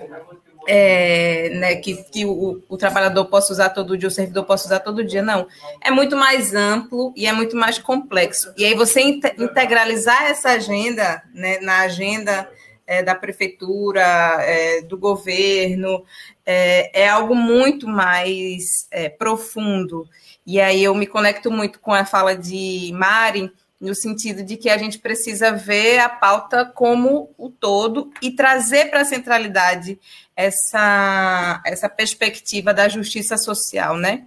é, 0.67 1.49
né, 1.49 1.75
que, 1.75 1.95
que 2.03 2.25
o, 2.25 2.63
o, 2.69 2.77
trabalhador 2.77 3.25
possa 3.25 3.51
usar 3.51 3.69
todo 3.69 3.97
dia, 3.97 4.07
o 4.07 4.11
servidor 4.11 4.45
possa 4.45 4.65
usar 4.65 4.79
todo 4.79 5.03
dia, 5.03 5.21
não. 5.21 5.47
É 5.81 5.91
muito 5.91 6.15
mais 6.15 6.53
amplo 6.53 7.13
e 7.15 7.27
é 7.27 7.33
muito 7.33 7.55
mais 7.55 7.77
complexo. 7.77 8.53
E 8.57 8.65
aí 8.65 8.73
você 8.73 9.01
integralizar 9.01 10.23
essa 10.23 10.51
agenda 10.51 11.21
né, 11.33 11.59
na 11.59 11.81
agenda 11.81 12.49
é, 12.85 13.01
da 13.01 13.15
prefeitura, 13.15 14.01
é, 14.41 14.81
do 14.81 14.97
governo, 14.97 16.03
é, 16.45 17.03
é, 17.03 17.09
algo 17.09 17.35
muito 17.35 17.87
mais 17.87 18.87
é, 18.91 19.09
profundo. 19.09 20.07
E 20.45 20.59
aí 20.59 20.83
eu 20.83 20.93
me 20.93 21.07
conecto 21.07 21.49
muito 21.49 21.79
com 21.79 21.93
a 21.93 22.05
fala 22.05 22.35
de 22.35 22.91
Mari, 22.93 23.51
no 23.83 23.93
sentido 23.93 24.43
de 24.43 24.55
que 24.55 24.69
a 24.69 24.77
gente 24.77 24.97
precisa 24.97 25.51
ver 25.51 25.99
a 25.99 26.07
pauta 26.07 26.65
como 26.65 27.33
o 27.37 27.49
todo 27.49 28.11
e 28.21 28.31
trazer 28.31 28.89
para 28.89 29.01
a 29.01 29.05
centralidade 29.05 29.99
essa, 30.35 31.61
essa 31.65 31.89
perspectiva 31.89 32.73
da 32.73 32.87
justiça 32.87 33.37
social, 33.37 33.97
né? 33.97 34.25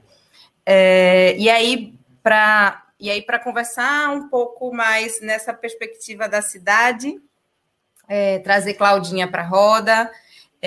É, 0.64 1.34
e 1.38 1.48
aí, 1.48 1.94
para 2.22 2.82
e 3.00 3.10
aí, 3.10 3.22
para 3.22 3.38
conversar 3.38 4.10
um 4.10 4.28
pouco 4.28 4.74
mais 4.74 5.20
nessa 5.20 5.52
perspectiva 5.54 6.28
da 6.28 6.42
cidade, 6.42 7.18
é, 8.08 8.38
trazer 8.40 8.74
Claudinha 8.74 9.26
para 9.26 9.42
a 9.42 9.46
roda, 9.46 10.10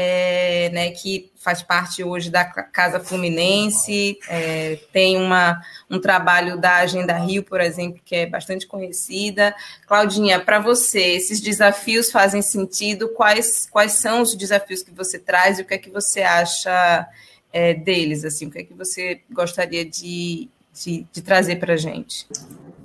é, 0.01 0.69
né, 0.69 0.91
que 0.91 1.29
faz 1.35 1.61
parte 1.61 2.01
hoje 2.01 2.29
da 2.29 2.45
Casa 2.45 3.01
Fluminense, 3.01 4.17
é, 4.29 4.79
tem 4.93 5.17
uma, 5.17 5.61
um 5.89 5.99
trabalho 5.99 6.57
da 6.57 6.77
Agenda 6.77 7.17
Rio, 7.17 7.43
por 7.43 7.59
exemplo, 7.59 7.99
que 8.05 8.15
é 8.15 8.25
bastante 8.25 8.65
conhecida. 8.65 9.53
Claudinha, 9.85 10.39
para 10.39 10.57
você, 10.57 11.01
esses 11.01 11.41
desafios 11.41 12.09
fazem 12.11 12.41
sentido? 12.41 13.09
Quais, 13.09 13.67
quais 13.69 13.91
são 13.93 14.21
os 14.21 14.35
desafios 14.35 14.81
que 14.81 14.91
você 14.91 15.19
traz 15.19 15.59
e 15.59 15.63
o 15.63 15.65
que 15.65 15.73
é 15.73 15.77
que 15.77 15.89
você 15.89 16.21
acha 16.21 17.05
é, 17.51 17.73
deles? 17.73 18.23
Assim, 18.23 18.47
o 18.47 18.51
que 18.51 18.59
é 18.59 18.63
que 18.63 18.73
você 18.73 19.19
gostaria 19.29 19.83
de, 19.83 20.47
de, 20.73 21.05
de 21.11 21.21
trazer 21.21 21.57
para 21.57 21.73
a 21.73 21.77
gente? 21.77 22.25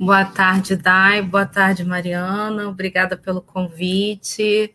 Boa 0.01 0.25
tarde, 0.25 0.75
Dai. 0.75 1.23
Boa 1.23 1.47
tarde, 1.47 1.85
Mariana. 1.85 2.69
Obrigada 2.69 3.17
pelo 3.17 3.41
convite. 3.41 4.75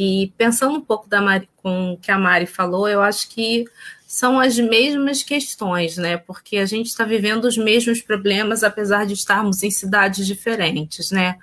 E 0.00 0.32
pensando 0.38 0.76
um 0.76 0.80
pouco 0.80 1.08
da 1.08 1.20
Mari, 1.20 1.48
com 1.56 1.94
o 1.94 1.96
que 1.96 2.12
a 2.12 2.16
Mari 2.16 2.46
falou, 2.46 2.88
eu 2.88 3.02
acho 3.02 3.28
que 3.30 3.64
são 4.06 4.38
as 4.38 4.56
mesmas 4.56 5.24
questões, 5.24 5.96
né? 5.96 6.16
Porque 6.18 6.58
a 6.58 6.66
gente 6.66 6.86
está 6.86 7.04
vivendo 7.04 7.46
os 7.46 7.58
mesmos 7.58 8.00
problemas, 8.00 8.62
apesar 8.62 9.04
de 9.06 9.14
estarmos 9.14 9.64
em 9.64 9.72
cidades 9.72 10.24
diferentes, 10.24 11.10
né? 11.10 11.36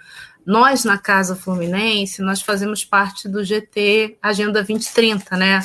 Nós, 0.45 0.85
na 0.85 0.97
Casa 0.97 1.35
Fluminense, 1.35 2.21
nós 2.21 2.41
fazemos 2.41 2.85
parte 2.85 3.27
do 3.27 3.43
GT 3.43 4.17
Agenda 4.21 4.53
2030, 4.53 5.35
né? 5.35 5.59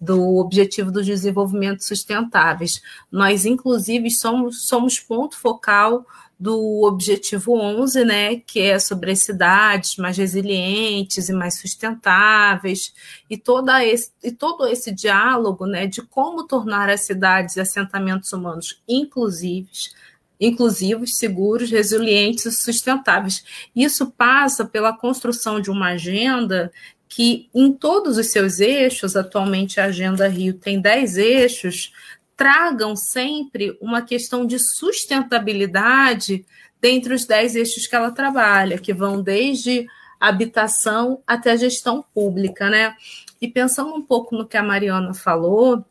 Do 0.00 0.36
Objetivo 0.36 0.92
dos 0.92 1.06
Desenvolvimentos 1.06 1.88
Sustentáveis. 1.88 2.80
Nós, 3.10 3.44
inclusive, 3.44 4.12
somos, 4.12 4.64
somos 4.64 5.00
ponto 5.00 5.36
focal 5.36 6.06
do 6.38 6.84
objetivo 6.84 7.58
11, 7.58 8.04
né, 8.04 8.36
que 8.36 8.60
é 8.60 8.78
sobre 8.78 9.10
as 9.10 9.20
cidades 9.20 9.96
mais 9.96 10.16
resilientes 10.16 11.28
e 11.28 11.32
mais 11.32 11.58
sustentáveis, 11.58 12.94
e, 13.28 13.36
toda 13.36 13.84
esse, 13.84 14.12
e 14.22 14.30
todo 14.30 14.66
esse 14.66 14.92
diálogo 14.92 15.66
né, 15.66 15.86
de 15.86 16.00
como 16.02 16.46
tornar 16.46 16.88
as 16.88 17.00
cidades 17.00 17.56
e 17.56 17.60
assentamentos 17.60 18.32
humanos 18.32 18.80
inclusivos, 18.88 19.92
inclusivos, 20.40 21.16
seguros, 21.16 21.70
resilientes 21.70 22.44
e 22.46 22.52
sustentáveis. 22.52 23.44
Isso 23.74 24.06
passa 24.06 24.64
pela 24.64 24.96
construção 24.96 25.60
de 25.60 25.70
uma 25.70 25.88
agenda 25.88 26.70
que, 27.08 27.48
em 27.52 27.72
todos 27.72 28.18
os 28.18 28.28
seus 28.28 28.60
eixos, 28.60 29.16
atualmente 29.16 29.80
a 29.80 29.86
Agenda 29.86 30.28
Rio 30.28 30.54
tem 30.54 30.80
10 30.80 31.16
eixos, 31.16 31.92
tragam 32.38 32.94
sempre 32.94 33.76
uma 33.82 34.00
questão 34.00 34.46
de 34.46 34.60
sustentabilidade 34.60 36.46
dentre 36.80 37.12
os 37.12 37.26
dez 37.26 37.56
eixos 37.56 37.88
que 37.88 37.96
ela 37.96 38.12
trabalha, 38.12 38.78
que 38.78 38.94
vão 38.94 39.20
desde 39.20 39.84
habitação 40.20 41.20
até 41.26 41.56
gestão 41.56 42.04
pública, 42.14 42.70
né? 42.70 42.94
E 43.40 43.48
pensando 43.48 43.92
um 43.92 44.00
pouco 44.00 44.36
no 44.36 44.46
que 44.46 44.56
a 44.56 44.62
Mariana 44.62 45.12
falou, 45.14 45.84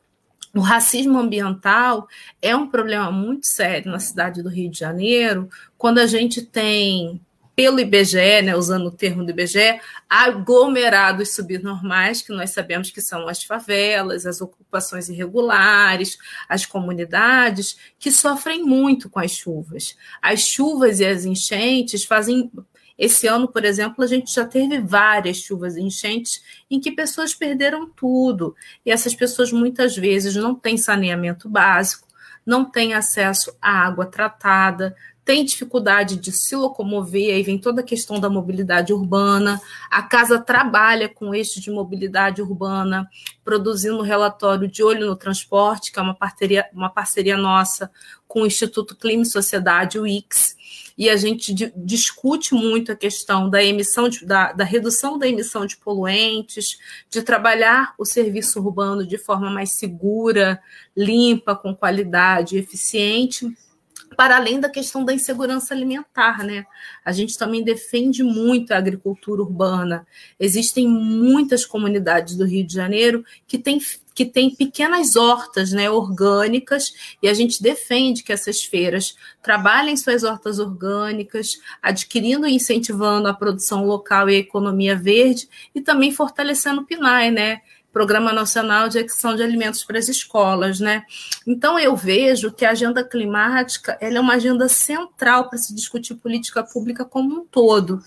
o 0.56 0.62
racismo 0.62 1.20
ambiental 1.20 2.08
é 2.42 2.56
um 2.56 2.68
problema 2.68 3.12
muito 3.12 3.46
sério 3.46 3.92
na 3.92 4.00
cidade 4.00 4.42
do 4.42 4.50
Rio 4.50 4.72
de 4.72 4.80
Janeiro, 4.80 5.50
quando 5.77 5.98
a 5.98 6.08
gente 6.08 6.42
tem 6.42 7.20
pelo 7.58 7.80
IBGE, 7.80 8.44
né, 8.44 8.56
usando 8.56 8.86
o 8.86 8.92
termo 8.92 9.26
do 9.26 9.32
IBGE, 9.32 9.82
aglomerados 10.08 11.34
subnormais, 11.34 12.22
que 12.22 12.32
nós 12.32 12.52
sabemos 12.52 12.92
que 12.92 13.02
são 13.02 13.28
as 13.28 13.44
favelas, 13.44 14.28
as 14.28 14.42
ocupações 14.42 15.10
irregulares, 15.10 16.20
as 16.48 16.68
comunidades, 16.68 17.76
que 17.98 18.12
sofrem 18.12 18.64
muito 18.64 19.10
com 19.10 19.20
as 19.20 19.32
chuvas. 19.32 19.98
As 20.22 20.42
chuvas 20.42 21.00
e 21.00 21.06
as 21.08 21.26
enchentes 21.26 22.06
fazem. 22.06 22.52
Esse 22.96 23.26
ano, 23.26 23.48
por 23.48 23.66
exemplo, 23.66 24.04
a 24.04 24.08
gente 24.08 24.32
já 24.32 24.46
teve 24.46 24.80
várias 24.80 25.38
chuvas 25.38 25.76
e 25.78 25.82
enchentes 25.82 26.44
em 26.70 26.80
que 26.80 26.92
pessoas 26.92 27.34
perderam 27.34 27.90
tudo. 27.90 28.56
E 28.86 28.92
essas 28.92 29.16
pessoas 29.16 29.52
muitas 29.52 29.98
vezes 29.98 30.36
não 30.36 30.54
têm 30.54 30.78
saneamento 30.78 31.50
básico, 31.50 32.08
não 32.46 32.70
têm 32.70 32.94
acesso 32.94 33.52
à 33.60 33.88
água 33.88 34.06
tratada, 34.06 34.96
tem 35.28 35.44
dificuldade 35.44 36.16
de 36.16 36.32
se 36.32 36.56
locomover, 36.56 37.36
aí 37.36 37.44
vem 37.44 37.60
toda 37.60 37.82
a 37.82 37.84
questão 37.84 38.18
da 38.18 38.30
mobilidade 38.30 38.94
urbana. 38.94 39.62
A 39.92 40.02
casa 40.02 40.40
trabalha 40.40 41.10
com 41.10 41.36
eixo 41.36 41.60
de 41.60 41.70
mobilidade 41.70 42.42
urbana, 42.42 43.10
produzindo 43.44 43.98
um 43.98 44.04
relatório 44.04 44.70
de 44.70 44.82
olho 44.82 45.06
no 45.06 45.18
transporte, 45.18 45.92
que 45.92 46.00
é 46.00 46.02
uma 46.02 46.16
parceria, 46.16 46.70
uma 46.74 46.90
parceria 46.90 47.36
nossa 47.36 47.92
com 48.26 48.44
o 48.44 48.48
Instituto 48.48 48.96
Clima 48.96 49.24
e 49.24 49.26
Sociedade, 49.26 50.00
o 50.00 50.08
IX, 50.08 50.56
e 50.98 51.10
a 51.10 51.18
gente 51.18 51.54
discute 51.76 52.54
muito 52.56 52.94
a 52.94 52.96
questão 52.96 53.50
da 53.50 53.62
emissão 53.62 54.08
de, 54.08 54.26
da, 54.26 54.54
da 54.54 54.64
redução 54.64 55.18
da 55.18 55.28
emissão 55.28 55.66
de 55.66 55.76
poluentes, 55.76 56.78
de 57.10 57.22
trabalhar 57.22 57.94
o 57.98 58.06
serviço 58.06 58.62
urbano 58.62 59.06
de 59.06 59.18
forma 59.18 59.50
mais 59.50 59.76
segura, 59.76 60.62
limpa, 60.96 61.54
com 61.54 61.76
qualidade, 61.76 62.58
eficiente 62.58 63.54
para 64.16 64.38
além 64.38 64.60
da 64.60 64.70
questão 64.70 65.04
da 65.04 65.14
insegurança 65.14 65.74
alimentar, 65.74 66.44
né? 66.44 66.66
A 67.04 67.12
gente 67.12 67.38
também 67.38 67.64
defende 67.64 68.24
muito 68.24 68.72
a 68.72 68.78
agricultura 68.78 69.42
urbana. 69.42 70.08
Existem 70.40 70.88
muitas 70.88 71.66
comunidades 71.66 72.36
do 72.36 72.46
Rio 72.46 72.66
de 72.66 72.74
Janeiro 72.74 73.24
que 73.46 73.58
têm 73.58 73.80
que 74.18 74.26
tem 74.26 74.50
pequenas 74.50 75.16
hortas 75.16 75.72
né, 75.72 75.92
orgânicas, 75.92 76.92
e 77.22 77.30
a 77.30 77.36
gente 77.36 77.62
defende 77.62 78.24
que 78.24 78.34
essas 78.34 78.64
feiras 78.64 79.16
trabalhem 79.44 79.96
suas 79.96 80.24
hortas 80.24 80.58
orgânicas, 80.58 81.60
adquirindo 81.84 82.48
e 82.48 82.56
incentivando 82.56 83.28
a 83.28 83.34
produção 83.36 83.86
local 83.86 84.28
e 84.28 84.36
a 84.36 84.40
economia 84.40 84.96
verde, 84.96 85.48
e 85.76 85.82
também 85.82 86.12
fortalecendo 86.12 86.82
o 86.82 86.84
PNAE, 86.84 87.30
né? 87.30 87.62
Programa 87.98 88.32
Nacional 88.32 88.89
de 88.89 89.00
Aquisição 89.00 89.36
de 89.36 89.42
Alimentos 89.42 89.84
para 89.84 89.98
as 89.98 90.08
Escolas, 90.08 90.80
né? 90.80 91.01
Então 91.48 91.80
eu 91.80 91.96
vejo 91.96 92.51
que 92.51 92.63
a 92.63 92.70
agenda 92.70 93.04
climática 93.04 93.98
é 94.00 94.08
uma 94.20 94.36
agenda 94.36 94.70
central 94.70 95.50
para 95.50 95.58
se 95.58 95.74
discutir 95.74 96.13
política 96.13 96.63
pública 96.63 97.04
como 97.04 97.42
um 97.42 97.44
todo. 97.44 98.00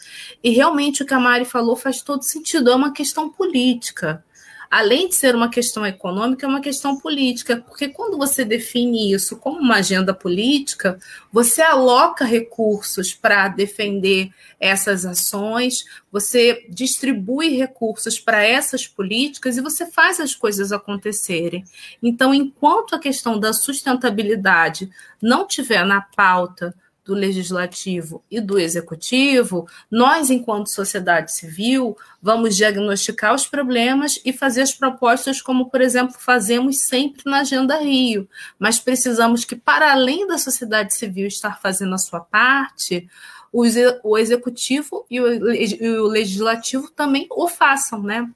E 0.44 0.50
realmente 0.50 1.02
o 1.02 1.06
que 1.06 1.12
a 1.12 1.18
Mari 1.18 1.44
falou 1.44 1.74
faz 1.74 2.02
todo 2.02 2.22
sentido, 2.22 2.70
é 2.70 2.74
uma 2.76 2.92
questão 2.92 3.28
política 3.28 4.24
além 4.70 5.08
de 5.08 5.16
ser 5.16 5.34
uma 5.34 5.50
questão 5.50 5.84
econômica, 5.84 6.46
é 6.46 6.48
uma 6.48 6.60
questão 6.60 6.96
política, 6.96 7.56
porque 7.56 7.88
quando 7.88 8.16
você 8.16 8.44
define 8.44 9.12
isso 9.12 9.36
como 9.36 9.58
uma 9.58 9.76
agenda 9.76 10.14
política, 10.14 10.96
você 11.32 11.60
aloca 11.60 12.24
recursos 12.24 13.12
para 13.12 13.48
defender 13.48 14.30
essas 14.60 15.04
ações, 15.04 15.84
você 16.12 16.64
distribui 16.68 17.56
recursos 17.56 18.20
para 18.20 18.44
essas 18.44 18.86
políticas 18.86 19.56
e 19.56 19.60
você 19.60 19.90
faz 19.90 20.20
as 20.20 20.36
coisas 20.36 20.70
acontecerem. 20.70 21.64
Então, 22.00 22.32
enquanto 22.32 22.94
a 22.94 23.00
questão 23.00 23.40
da 23.40 23.52
sustentabilidade 23.52 24.88
não 25.20 25.48
tiver 25.48 25.84
na 25.84 26.00
pauta 26.00 26.72
do 27.10 27.14
legislativo 27.16 28.22
e 28.30 28.40
do 28.40 28.56
executivo, 28.56 29.66
nós, 29.90 30.30
enquanto 30.30 30.68
sociedade 30.68 31.32
civil, 31.32 31.96
vamos 32.22 32.56
diagnosticar 32.56 33.34
os 33.34 33.48
problemas 33.48 34.20
e 34.24 34.32
fazer 34.32 34.62
as 34.62 34.72
propostas, 34.72 35.42
como, 35.42 35.68
por 35.68 35.80
exemplo, 35.80 36.14
fazemos 36.16 36.82
sempre 36.82 37.22
na 37.28 37.40
Agenda 37.40 37.80
Rio. 37.80 38.28
Mas 38.60 38.78
precisamos 38.78 39.44
que, 39.44 39.56
para 39.56 39.90
além 39.90 40.24
da 40.24 40.38
sociedade 40.38 40.94
civil 40.94 41.26
estar 41.26 41.60
fazendo 41.60 41.96
a 41.96 41.98
sua 41.98 42.20
parte, 42.20 43.08
o 43.52 44.16
executivo 44.16 45.04
e 45.10 45.20
o 45.20 46.06
legislativo 46.06 46.92
também 46.92 47.26
o 47.28 47.48
façam, 47.48 48.00
né? 48.00 48.30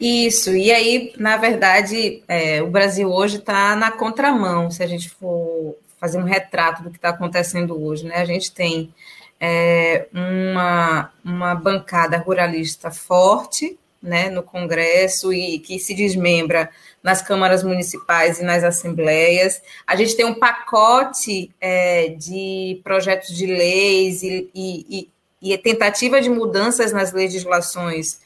Isso, 0.00 0.54
e 0.54 0.70
aí, 0.70 1.12
na 1.18 1.36
verdade, 1.36 2.22
é, 2.28 2.62
o 2.62 2.68
Brasil 2.68 3.10
hoje 3.10 3.38
está 3.38 3.74
na 3.74 3.90
contramão, 3.90 4.70
se 4.70 4.82
a 4.82 4.86
gente 4.86 5.10
for 5.10 5.76
fazer 5.98 6.18
um 6.18 6.24
retrato 6.24 6.82
do 6.82 6.90
que 6.90 6.96
está 6.96 7.08
acontecendo 7.08 7.82
hoje, 7.82 8.06
né? 8.06 8.16
A 8.16 8.24
gente 8.24 8.52
tem 8.52 8.94
é, 9.40 10.06
uma, 10.12 11.12
uma 11.24 11.54
bancada 11.54 12.16
ruralista 12.16 12.90
forte 12.90 13.76
né, 14.00 14.30
no 14.30 14.42
Congresso 14.42 15.32
e 15.32 15.58
que 15.58 15.78
se 15.78 15.94
desmembra 15.94 16.70
nas 17.02 17.20
câmaras 17.20 17.64
municipais 17.64 18.38
e 18.38 18.44
nas 18.44 18.62
assembleias. 18.62 19.60
A 19.86 19.96
gente 19.96 20.16
tem 20.16 20.24
um 20.24 20.38
pacote 20.38 21.50
é, 21.60 22.10
de 22.10 22.80
projetos 22.84 23.36
de 23.36 23.46
leis 23.46 24.22
e, 24.22 24.48
e, 24.54 25.08
e 25.42 25.58
tentativa 25.58 26.20
de 26.20 26.30
mudanças 26.30 26.92
nas 26.92 27.12
legislações 27.12 28.20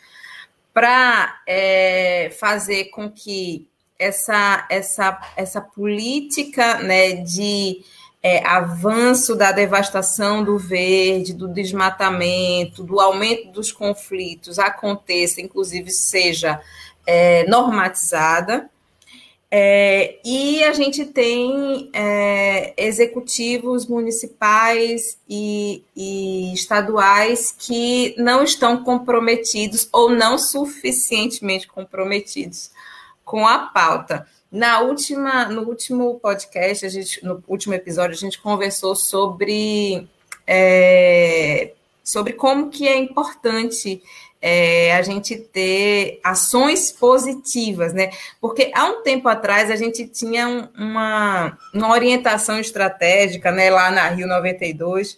para 0.73 1.41
é, 1.47 2.31
fazer 2.39 2.87
com 2.87 3.11
que 3.11 3.69
essa, 3.99 4.67
essa, 4.71 5.21
essa 5.37 5.61
política 5.61 6.79
né, 6.79 7.15
de 7.17 7.85
é, 8.23 8.47
avanço 8.47 9.35
da 9.35 9.51
devastação 9.53 10.45
do 10.45 10.57
verde, 10.57 11.35
do 11.35 11.49
desmatamento, 11.49 12.85
do 12.85 13.01
aumento 13.01 13.51
dos 13.51 13.73
conflitos 13.73 14.59
aconteça, 14.59 15.41
inclusive 15.41 15.91
seja 15.91 16.61
é, 17.07 17.45
normatizada. 17.49 18.71
É, 19.55 20.19
e 20.25 20.65
a 20.65 20.73
gente 20.73 21.05
tem 21.05 21.91
é, 21.93 22.73
executivos 22.75 23.87
municipais 23.87 25.19
e, 25.29 25.85
e, 25.95 26.55
estaduais 26.55 27.55
que 27.59 28.15
não 28.17 28.43
estão 28.43 28.83
comprometidos 28.83 29.91
ou 29.93 30.09
não 30.09 30.39
suficientemente 30.39 31.69
comprometidos 31.69 32.71
com 33.27 33.47
a 33.47 33.59
pauta. 33.59 34.27
Na 34.51 34.81
última, 34.81 35.45
no 35.45 35.69
último 35.69 36.19
podcast, 36.19 36.87
a 36.87 36.89
gente, 36.89 37.23
no 37.23 37.45
último 37.47 37.75
episódio, 37.75 38.17
a 38.17 38.19
gente 38.19 38.41
conversou 38.41 38.97
sobre, 38.97 40.09
é, 40.47 41.75
sobre 42.03 42.33
como 42.33 42.71
que 42.71 42.89
é 42.89 42.97
importante 42.97 44.03
é, 44.45 44.93
a 44.97 45.03
gente 45.03 45.37
ter 45.37 46.19
ações 46.25 46.91
positivas, 46.91 47.95
né? 47.95 48.11
Porque 48.41 48.73
há 48.75 48.87
um 48.87 49.03
tempo 49.03 49.29
atrás 49.29 49.71
a 49.71 49.77
gente 49.77 50.05
tinha 50.09 50.49
um, 50.49 50.69
uma, 50.77 51.57
uma 51.73 51.91
orientação 51.93 52.59
estratégica, 52.59 53.53
né, 53.53 53.71
lá 53.71 53.89
na 53.93 54.09
Rio 54.09 54.27
92, 54.27 55.17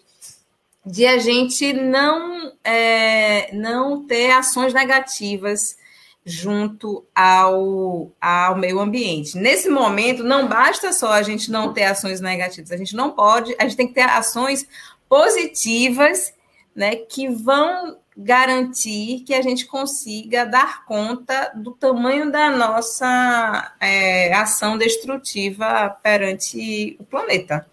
de 0.84 1.06
a 1.06 1.16
gente 1.16 1.72
não, 1.72 2.52
é, 2.62 3.48
não 3.54 4.06
ter 4.06 4.30
ações 4.32 4.74
negativas 4.74 5.78
junto 6.26 7.06
ao, 7.14 8.10
ao 8.20 8.56
meio 8.56 8.78
ambiente. 8.78 9.38
Nesse 9.38 9.70
momento, 9.70 10.22
não 10.22 10.46
basta 10.46 10.92
só 10.92 11.12
a 11.12 11.22
gente 11.22 11.50
não 11.50 11.72
ter 11.72 11.84
ações 11.84 12.20
negativas, 12.20 12.72
a 12.72 12.76
gente 12.76 12.94
não 12.94 13.10
pode, 13.10 13.54
a 13.58 13.62
gente 13.62 13.76
tem 13.76 13.88
que 13.88 13.94
ter 13.94 14.02
ações 14.02 14.66
positivas, 15.08 16.34
né, 16.74 16.96
que 16.96 17.28
vão 17.28 17.96
garantir 18.16 19.24
que 19.26 19.34
a 19.34 19.42
gente 19.42 19.66
consiga 19.66 20.44
dar 20.44 20.84
conta 20.84 21.52
do 21.54 21.72
tamanho 21.72 22.30
da 22.30 22.50
nossa 22.50 23.74
é, 23.80 24.32
ação 24.32 24.78
destrutiva 24.78 25.90
perante 26.02 26.96
o 27.00 27.04
planeta. 27.04 27.66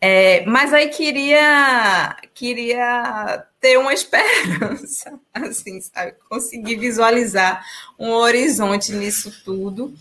É, 0.00 0.44
mas 0.44 0.74
aí 0.74 0.88
queria 0.88 2.16
queria 2.34 3.46
ter 3.60 3.78
uma 3.78 3.94
esperança, 3.94 5.18
assim, 5.32 5.80
sabe? 5.80 6.14
Conseguir 6.28 6.76
visualizar 6.76 7.64
um 7.98 8.10
horizonte 8.10 8.92
nisso 8.92 9.32
tudo. 9.44 9.94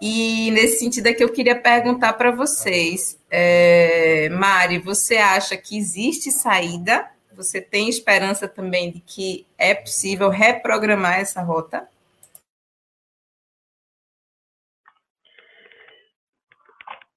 E 0.00 0.50
nesse 0.52 0.78
sentido 0.78 1.08
é 1.08 1.12
que 1.12 1.22
eu 1.22 1.28
queria 1.28 1.54
perguntar 1.54 2.14
para 2.14 2.30
vocês, 2.30 3.18
é, 3.30 4.30
Mari, 4.30 4.78
você 4.78 5.16
acha 5.16 5.54
que 5.54 5.76
existe 5.76 6.32
saída 6.32 7.06
você 7.36 7.60
tem 7.60 7.88
esperança 7.88 8.48
também 8.48 8.90
de 8.90 9.00
que 9.00 9.46
é 9.58 9.74
possível 9.74 10.30
reprogramar 10.30 11.20
essa 11.20 11.42
rota? 11.42 11.86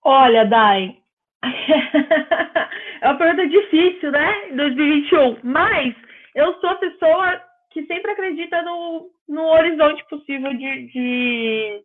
Olha, 0.03 0.45
Dai, 0.45 0.97
é 3.01 3.07
uma 3.07 3.17
pergunta 3.17 3.47
difícil, 3.47 4.11
né? 4.11 4.49
Em 4.49 4.55
2021. 4.55 5.39
Mas 5.43 5.95
eu 6.35 6.59
sou 6.59 6.69
a 6.69 6.75
pessoa 6.75 7.41
que 7.71 7.85
sempre 7.85 8.11
acredita 8.11 8.61
no, 8.63 9.09
no 9.27 9.43
horizonte 9.43 10.03
possível 10.09 10.51
de, 10.53 10.87
de, 10.87 11.83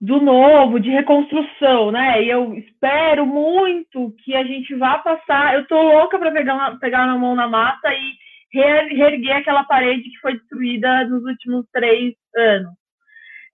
do 0.00 0.20
novo, 0.20 0.78
de 0.78 0.90
reconstrução, 0.90 1.90
né? 1.90 2.22
E 2.22 2.28
eu 2.28 2.54
espero 2.54 3.24
muito 3.26 4.14
que 4.24 4.34
a 4.34 4.44
gente 4.44 4.74
vá 4.74 4.98
passar. 4.98 5.54
Eu 5.54 5.66
tô 5.66 5.80
louca 5.80 6.18
para 6.18 6.30
pegar, 6.30 6.78
pegar 6.78 7.06
na 7.06 7.16
mão 7.16 7.34
na 7.34 7.48
massa 7.48 7.88
e 7.92 8.12
reerguer 8.52 9.36
aquela 9.36 9.64
parede 9.64 10.02
que 10.02 10.18
foi 10.20 10.34
destruída 10.34 11.04
nos 11.06 11.24
últimos 11.24 11.66
três 11.72 12.14
anos. 12.36 12.72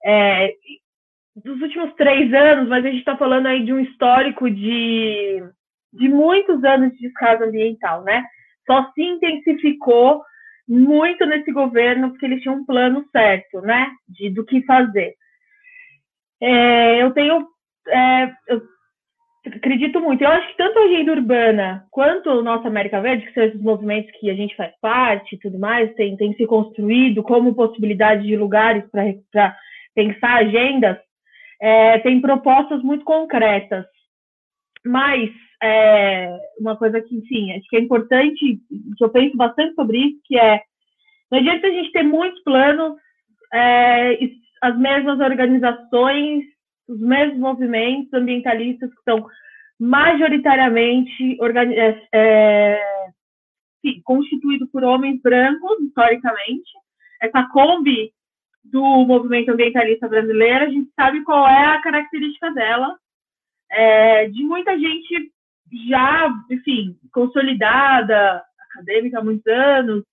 É, 0.04 0.52
dos 1.36 1.60
últimos 1.60 1.94
três 1.94 2.32
anos, 2.32 2.68
mas 2.68 2.84
a 2.84 2.88
gente 2.88 3.00
está 3.00 3.16
falando 3.16 3.46
aí 3.46 3.64
de 3.64 3.72
um 3.72 3.80
histórico 3.80 4.50
de, 4.50 5.42
de 5.92 6.08
muitos 6.08 6.62
anos 6.64 6.92
de 6.92 6.98
descaso 6.98 7.44
ambiental, 7.44 8.02
né? 8.02 8.24
Só 8.66 8.90
se 8.92 9.02
intensificou 9.02 10.22
muito 10.68 11.24
nesse 11.26 11.50
governo 11.52 12.10
porque 12.10 12.26
eles 12.26 12.42
tinham 12.42 12.56
um 12.56 12.64
plano 12.64 13.04
certo, 13.10 13.60
né? 13.60 13.90
De, 14.08 14.30
do 14.30 14.44
que 14.44 14.62
fazer. 14.62 15.14
É, 16.42 17.02
eu 17.02 17.12
tenho. 17.12 17.46
É, 17.88 18.32
eu 18.48 18.62
acredito 19.46 20.00
muito. 20.00 20.22
Eu 20.22 20.28
acho 20.28 20.48
que 20.48 20.56
tanto 20.56 20.78
a 20.78 20.82
agenda 20.84 21.12
urbana 21.12 21.86
quanto 21.90 22.30
o 22.30 22.42
nosso 22.42 22.66
América 22.66 23.00
Verde, 23.00 23.26
que 23.26 23.32
são 23.32 23.42
esses 23.44 23.60
movimentos 23.60 24.10
que 24.18 24.30
a 24.30 24.34
gente 24.34 24.56
faz 24.56 24.72
parte 24.80 25.34
e 25.34 25.38
tudo 25.38 25.58
mais, 25.58 25.94
tem, 25.94 26.16
tem 26.16 26.34
se 26.34 26.46
construído 26.46 27.22
como 27.22 27.54
possibilidade 27.54 28.26
de 28.26 28.36
lugares 28.36 28.84
para 28.90 29.56
pensar 29.94 30.36
agendas, 30.36 30.98
é, 31.60 31.98
tem 32.00 32.20
propostas 32.20 32.82
muito 32.82 33.04
concretas. 33.04 33.84
Mas 34.84 35.30
é, 35.62 36.38
uma 36.58 36.76
coisa 36.76 37.00
que, 37.02 37.20
sim, 37.22 37.52
acho 37.52 37.68
que 37.68 37.76
é 37.76 37.80
importante, 37.80 38.58
que 38.96 39.04
eu 39.04 39.10
penso 39.10 39.36
bastante 39.36 39.74
sobre 39.74 39.98
isso, 39.98 40.20
que 40.24 40.38
é 40.38 40.62
não 41.30 41.38
adianta 41.38 41.66
a 41.66 41.70
gente 41.70 41.92
ter 41.92 42.02
muitos 42.02 42.42
planos 42.42 42.96
é, 43.52 44.14
as 44.60 44.78
mesmas 44.78 45.18
organizações, 45.20 46.44
os 46.88 47.00
mesmos 47.00 47.38
movimentos 47.38 48.12
ambientalistas 48.12 48.90
que 48.90 49.02
são 49.02 49.26
majoritariamente 49.78 51.38
é, 51.74 52.08
é, 52.12 52.80
sim, 53.80 54.00
constituídos 54.04 54.70
por 54.70 54.84
homens 54.84 55.20
brancos, 55.22 55.80
historicamente. 55.80 56.70
Essa 57.22 57.48
Kombi 57.48 58.12
do 58.64 59.04
movimento 59.06 59.50
ambientalista 59.50 60.08
brasileiro, 60.08 60.66
a 60.66 60.68
gente 60.68 60.90
sabe 60.94 61.22
qual 61.24 61.48
é 61.48 61.66
a 61.66 61.80
característica 61.80 62.52
dela, 62.52 62.94
é, 63.70 64.28
de 64.28 64.42
muita 64.42 64.78
gente 64.78 65.32
já, 65.88 66.28
enfim, 66.50 66.96
consolidada, 67.12 68.42
acadêmica 68.58 69.18
há 69.18 69.24
muitos 69.24 69.46
anos, 69.46 70.04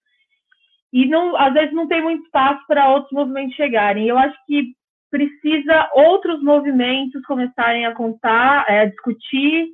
e 0.92 1.06
não, 1.06 1.36
às 1.36 1.54
vezes 1.54 1.74
não 1.74 1.88
tem 1.88 2.02
muito 2.02 2.24
espaço 2.26 2.66
para 2.68 2.90
outros 2.90 3.12
movimentos 3.12 3.56
chegarem. 3.56 4.08
Eu 4.08 4.18
acho 4.18 4.38
que 4.46 4.74
precisa 5.10 5.90
outros 5.94 6.42
movimentos 6.42 7.26
começarem 7.26 7.86
a 7.86 7.94
contar, 7.94 8.66
é, 8.68 8.82
a 8.82 8.86
discutir, 8.86 9.70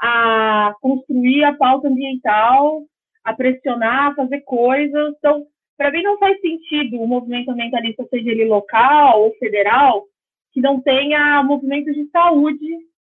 a 0.00 0.74
construir 0.80 1.44
a 1.44 1.54
pauta 1.54 1.88
ambiental, 1.88 2.82
a 3.24 3.32
pressionar, 3.32 4.10
a 4.10 4.14
fazer 4.14 4.40
coisas. 4.42 5.14
Então, 5.18 5.46
para 5.76 5.90
mim 5.90 6.02
não 6.02 6.18
faz 6.18 6.40
sentido 6.40 7.00
o 7.00 7.06
movimento 7.06 7.50
ambientalista, 7.50 8.06
seja 8.08 8.30
ele 8.30 8.44
local 8.44 9.22
ou 9.22 9.34
federal, 9.34 10.04
que 10.52 10.60
não 10.60 10.80
tenha 10.80 11.42
movimento 11.42 11.92
de 11.92 12.08
saúde, 12.10 12.66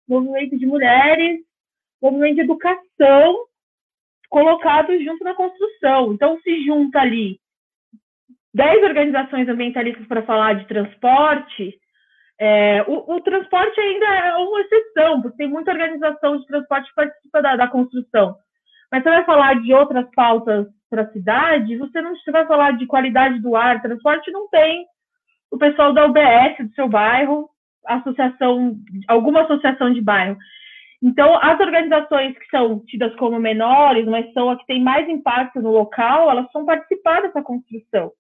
movimento 0.08 0.58
de 0.58 0.66
mulheres, 0.66 1.42
movimento 2.02 2.36
de 2.36 2.42
educação 2.42 3.46
colocados 4.30 5.04
junto 5.04 5.24
na 5.24 5.34
construção. 5.36 6.14
Então, 6.14 6.40
se 6.42 6.66
junta 6.66 7.00
ali 7.00 7.40
10 8.54 8.84
organizações 8.84 9.48
ambientalistas 9.50 10.06
para 10.08 10.24
falar 10.24 10.54
de 10.54 10.68
transporte, 10.68 11.80
É, 12.40 12.84
o, 12.88 13.16
o, 13.16 13.22
transporte 13.22 13.80
ainda 13.80 14.06
é 14.06 14.36
uma 14.36 14.60
exceção, 14.62 15.22
porque 15.22 15.38
tem 15.38 15.48
muita 15.48 15.72
organização 15.72 16.36
de 16.38 16.46
transporte 16.48 16.90
que 16.90 16.96
participa 16.96 17.42
da, 17.42 17.56
da 17.56 17.68
construção. 17.68 18.36
Mas 18.92 19.04
você 19.04 19.10
vai 19.10 19.24
falar 19.24 19.62
de 19.62 19.74
outras 19.74 20.10
pautas 20.16 20.68
para 20.90 21.04
a 21.04 21.12
cidade, 21.12 21.78
você 21.78 22.02
não 22.02 22.16
você 22.16 22.32
vai 22.32 22.46
falar 22.48 22.72
de 22.72 22.88
qualidade 22.88 23.40
do 23.40 23.56
ar, 23.56 23.82
transporte 23.82 24.32
não 24.32 24.50
tem 24.50 24.86
o 25.52 25.58
pessoal 25.58 25.94
da 25.94 26.06
UBS 26.06 26.58
do 26.68 26.74
seu 26.74 26.90
bairro, 26.90 27.48
associação, 27.86 28.76
alguma 29.08 29.44
associação 29.44 29.94
de 29.94 30.02
bairro. 30.02 30.36
Então, 31.02 31.38
as 31.42 31.60
organizações 31.60 32.38
que 32.38 32.46
são 32.50 32.80
tidas 32.86 33.16
como 33.16 33.40
menores, 33.40 34.06
mas 34.06 34.32
são 34.34 34.50
as 34.50 34.58
que 34.60 34.66
têm 34.66 34.82
mais 34.82 35.08
impacto 35.08 35.62
no 35.62 35.72
local, 35.72 36.32
elas 36.32 36.48
vão 36.54 36.66
participar 36.66 37.22
dessa 37.22 37.42
construção. 37.42 38.12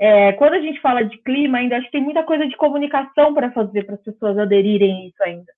É, 0.00 0.32
quando 0.34 0.54
a 0.54 0.60
gente 0.60 0.80
fala 0.80 1.04
de 1.04 1.18
clima, 1.18 1.58
ainda 1.58 1.76
acho 1.76 1.86
que 1.86 1.92
tem 1.92 2.02
muita 2.02 2.22
coisa 2.22 2.46
de 2.46 2.56
comunicação 2.56 3.34
para 3.34 3.50
fazer 3.50 3.84
para 3.84 3.96
as 3.96 4.02
pessoas 4.02 4.38
aderirem 4.38 4.92
a 4.92 5.06
isso 5.08 5.22
ainda. 5.24 5.52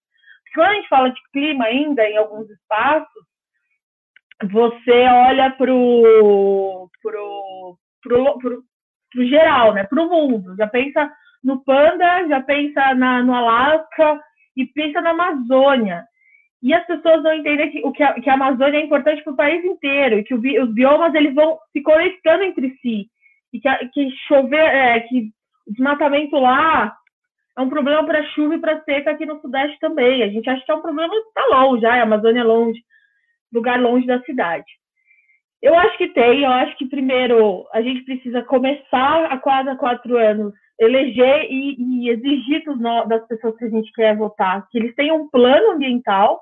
Quando 0.55 0.71
a 0.71 0.75
gente 0.75 0.89
fala 0.89 1.11
de 1.11 1.21
clima 1.33 1.65
ainda 1.67 2.03
em 2.09 2.17
alguns 2.17 2.49
espaços, 2.49 3.25
você 4.51 5.05
olha 5.07 5.51
para 5.51 5.73
o 5.73 6.89
pro, 7.03 7.77
pro, 8.03 8.39
pro, 8.39 8.63
pro, 9.13 9.27
geral, 9.27 9.75
né? 9.75 9.85
Para 9.85 10.03
o 10.03 10.09
mundo. 10.09 10.57
Já 10.57 10.67
pensa 10.67 11.13
no 11.45 11.63
Panda, 11.63 12.27
já 12.27 12.41
pensa 12.41 12.95
na, 12.95 13.23
no 13.23 13.35
Alasca 13.35 14.19
e 14.57 14.65
pensa 14.67 15.03
na 15.03 15.11
Amazônia. 15.11 16.05
E 16.63 16.73
as 16.73 16.87
pessoas 16.87 17.23
não 17.23 17.35
entendem 17.35 17.71
que, 17.71 17.93
que, 17.93 18.03
a, 18.03 18.15
que 18.15 18.31
a 18.31 18.35
Amazônia 18.35 18.79
é 18.79 18.85
importante 18.85 19.23
para 19.23 19.33
o 19.35 19.37
país 19.37 19.63
inteiro 19.65 20.19
e 20.19 20.25
que 20.25 20.35
o, 20.35 20.39
os 20.39 20.75
biomas 20.75 21.15
eles 21.15 21.35
vão 21.35 21.59
se 21.73 21.83
conectando 21.83 22.45
entre 22.45 22.71
si 22.81 23.11
e 23.53 23.61
que, 23.61 24.11
chover, 24.27 24.61
é, 24.61 25.01
que 25.01 25.31
desmatamento 25.67 26.37
lá 26.37 26.95
é 27.57 27.61
um 27.61 27.69
problema 27.69 28.05
para 28.05 28.25
chuva 28.29 28.55
e 28.55 28.61
para 28.61 28.83
seca 28.83 29.11
aqui 29.11 29.27
no 29.27 29.41
Sudeste 29.41 29.79
também. 29.81 30.23
A 30.23 30.29
gente 30.29 30.49
acha 30.49 30.65
que 30.65 30.71
é 30.71 30.75
um 30.75 30.83
problema 30.83 31.13
que 31.13 31.29
está 31.29 31.47
longe, 31.47 31.85
a 31.87 32.03
Amazônia 32.03 32.41
é 32.41 32.45
longe, 32.45 32.81
lugar 33.53 33.81
longe 33.81 34.07
da 34.07 34.21
cidade. 34.23 34.67
Eu 35.63 35.75
acho 35.77 35.99
que 35.99 36.09
tem, 36.09 36.43
eu 36.43 36.51
acho 36.51 36.77
que 36.79 36.89
primeiro 36.89 37.67
a 37.73 37.83
gente 37.83 38.03
precisa 38.05 38.43
começar 38.43 39.27
a 39.27 39.39
cada 39.39 39.77
quatro 39.77 40.17
anos 40.17 40.55
eleger 40.79 41.47
e, 41.51 41.77
e 41.79 42.09
exigir 42.09 42.65
dos, 42.65 42.81
das 43.07 43.27
pessoas 43.29 43.57
que 43.59 43.67
a 43.67 43.69
gente 43.69 43.93
quer 43.93 44.17
votar 44.17 44.67
que 44.71 44.79
eles 44.79 44.95
tenham 44.95 45.17
um 45.17 45.29
plano 45.29 45.73
ambiental 45.73 46.41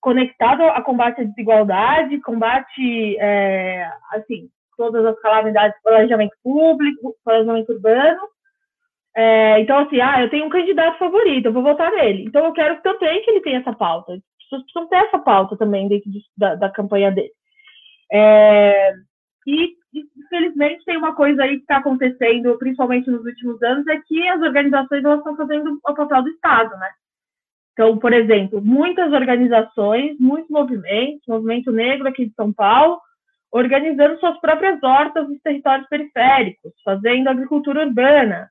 conectado 0.00 0.64
a 0.64 0.82
combate 0.82 1.20
à 1.20 1.24
desigualdade, 1.24 2.20
combate, 2.22 3.16
é, 3.20 3.88
assim, 4.10 4.48
todas 4.76 5.04
as 5.04 5.18
calamidades, 5.20 5.80
planejamento 5.82 6.36
público, 6.42 7.14
planejamento 7.24 7.72
urbano. 7.72 8.20
É, 9.14 9.60
então, 9.60 9.78
assim, 9.78 10.00
ah, 10.00 10.22
eu 10.22 10.30
tenho 10.30 10.46
um 10.46 10.50
candidato 10.50 10.98
favorito, 10.98 11.46
eu 11.46 11.52
vou 11.52 11.62
votar 11.62 11.90
nele. 11.92 12.24
Então, 12.24 12.44
eu 12.46 12.52
quero 12.52 12.80
também 12.82 13.22
que 13.22 13.30
ele 13.30 13.40
tenha 13.40 13.58
essa 13.60 13.72
pauta. 13.72 14.12
As 14.14 14.20
pessoas 14.44 14.62
precisam 14.62 14.88
ter 14.88 14.96
essa 14.96 15.18
pauta 15.18 15.56
também 15.56 15.88
dentro 15.88 16.10
de, 16.10 16.20
da, 16.36 16.54
da, 16.54 16.70
campanha 16.70 17.10
dele. 17.10 17.32
É, 18.10 18.94
e, 19.46 19.74
infelizmente, 19.94 20.84
tem 20.84 20.96
uma 20.96 21.14
coisa 21.14 21.42
aí 21.42 21.56
que 21.56 21.62
está 21.62 21.78
acontecendo, 21.78 22.56
principalmente 22.58 23.10
nos 23.10 23.24
últimos 23.24 23.62
anos, 23.62 23.86
é 23.86 24.00
que 24.00 24.28
as 24.28 24.40
organizações 24.40 25.04
elas 25.04 25.18
estão 25.18 25.36
fazendo 25.36 25.78
o 25.84 25.94
papel 25.94 26.22
do 26.22 26.30
Estado, 26.30 26.76
né? 26.78 26.88
Então, 27.72 27.98
por 27.98 28.12
exemplo, 28.12 28.60
muitas 28.62 29.12
organizações, 29.12 30.18
muitos 30.18 30.50
movimentos, 30.50 31.26
movimento 31.26 31.72
negro 31.72 32.08
aqui 32.08 32.26
de 32.26 32.34
São 32.34 32.52
Paulo, 32.52 33.00
organizando 33.52 34.18
suas 34.18 34.40
próprias 34.40 34.82
hortas 34.82 35.28
nos 35.28 35.40
territórios 35.42 35.86
periféricos, 35.88 36.72
fazendo 36.82 37.28
agricultura 37.28 37.84
urbana, 37.84 38.50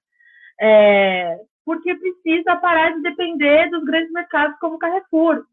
é, 0.62 1.38
porque 1.66 1.96
precisa 1.96 2.56
parar 2.58 2.94
de 2.94 3.02
depender 3.02 3.70
dos 3.70 3.84
grandes 3.84 4.12
mercados 4.12 4.58
como 4.60 4.78
Carrefour, 4.78 5.44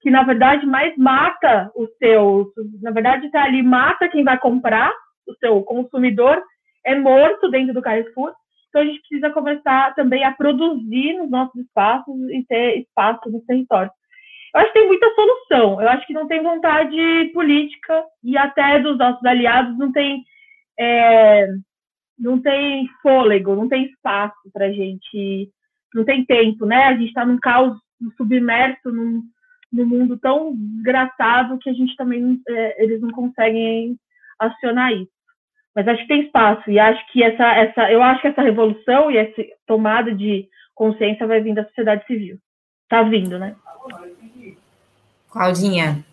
que 0.00 0.10
na 0.10 0.22
verdade 0.22 0.64
mais 0.66 0.96
mata 0.96 1.70
o 1.74 1.86
seu, 1.98 2.50
na 2.80 2.90
verdade 2.90 3.26
está 3.26 3.44
ali 3.44 3.62
mata 3.62 4.08
quem 4.08 4.24
vai 4.24 4.38
comprar, 4.38 4.90
o 5.28 5.34
seu 5.34 5.62
consumidor 5.62 6.42
é 6.84 6.98
morto 6.98 7.50
dentro 7.50 7.74
do 7.74 7.82
Carrefour. 7.82 8.32
Então 8.68 8.82
a 8.82 8.84
gente 8.84 9.00
precisa 9.00 9.30
começar 9.30 9.94
também 9.94 10.24
a 10.24 10.32
produzir 10.32 11.18
nos 11.18 11.28
nossos 11.28 11.60
espaços 11.60 12.16
e 12.30 12.44
ter 12.44 12.78
espaço 12.78 13.30
nos 13.30 13.44
territórios. 13.44 13.92
Eu 14.54 14.60
acho 14.60 14.72
que 14.72 14.78
tem 14.78 14.86
muita 14.88 15.14
solução. 15.14 15.80
Eu 15.80 15.88
acho 15.88 16.06
que 16.06 16.12
não 16.12 16.26
tem 16.26 16.42
vontade 16.42 17.30
política 17.32 18.04
e 18.22 18.36
até 18.36 18.80
dos 18.80 18.98
nossos 18.98 19.24
aliados 19.24 19.76
não 19.78 19.92
tem, 19.92 20.24
é, 20.78 21.48
não 22.18 22.40
tem 22.40 22.88
fôlego, 23.02 23.54
não 23.54 23.68
tem 23.68 23.84
espaço 23.86 24.50
para 24.52 24.72
gente, 24.72 25.48
não 25.94 26.04
tem 26.04 26.24
tempo, 26.24 26.66
né? 26.66 26.84
A 26.84 26.92
gente 26.92 27.08
está 27.08 27.24
num 27.24 27.38
caos 27.38 27.78
submerso 28.16 28.90
num, 28.90 29.22
num 29.72 29.86
mundo 29.86 30.18
tão 30.18 30.54
desgraçado 30.54 31.58
que 31.58 31.70
a 31.70 31.72
gente 31.72 31.94
também 31.96 32.40
é, 32.48 32.82
eles 32.82 33.00
não 33.00 33.10
conseguem 33.10 33.96
acionar 34.38 34.92
isso. 34.92 35.10
Mas 35.74 35.86
acho 35.86 36.02
que 36.02 36.08
tem 36.08 36.22
espaço 36.22 36.68
e 36.70 36.78
acho 36.78 37.06
que 37.12 37.22
essa, 37.22 37.44
essa, 37.54 37.92
eu 37.92 38.02
acho 38.02 38.20
que 38.20 38.28
essa 38.28 38.42
revolução 38.42 39.10
e 39.10 39.16
essa 39.16 39.42
tomada 39.66 40.12
de 40.12 40.48
consciência 40.74 41.26
vai 41.26 41.40
vir 41.40 41.54
da 41.54 41.64
sociedade 41.64 42.04
civil. 42.06 42.38
Tá 42.88 43.02
vindo, 43.02 43.38
né? 43.38 43.54
Claudinha. 45.30 46.04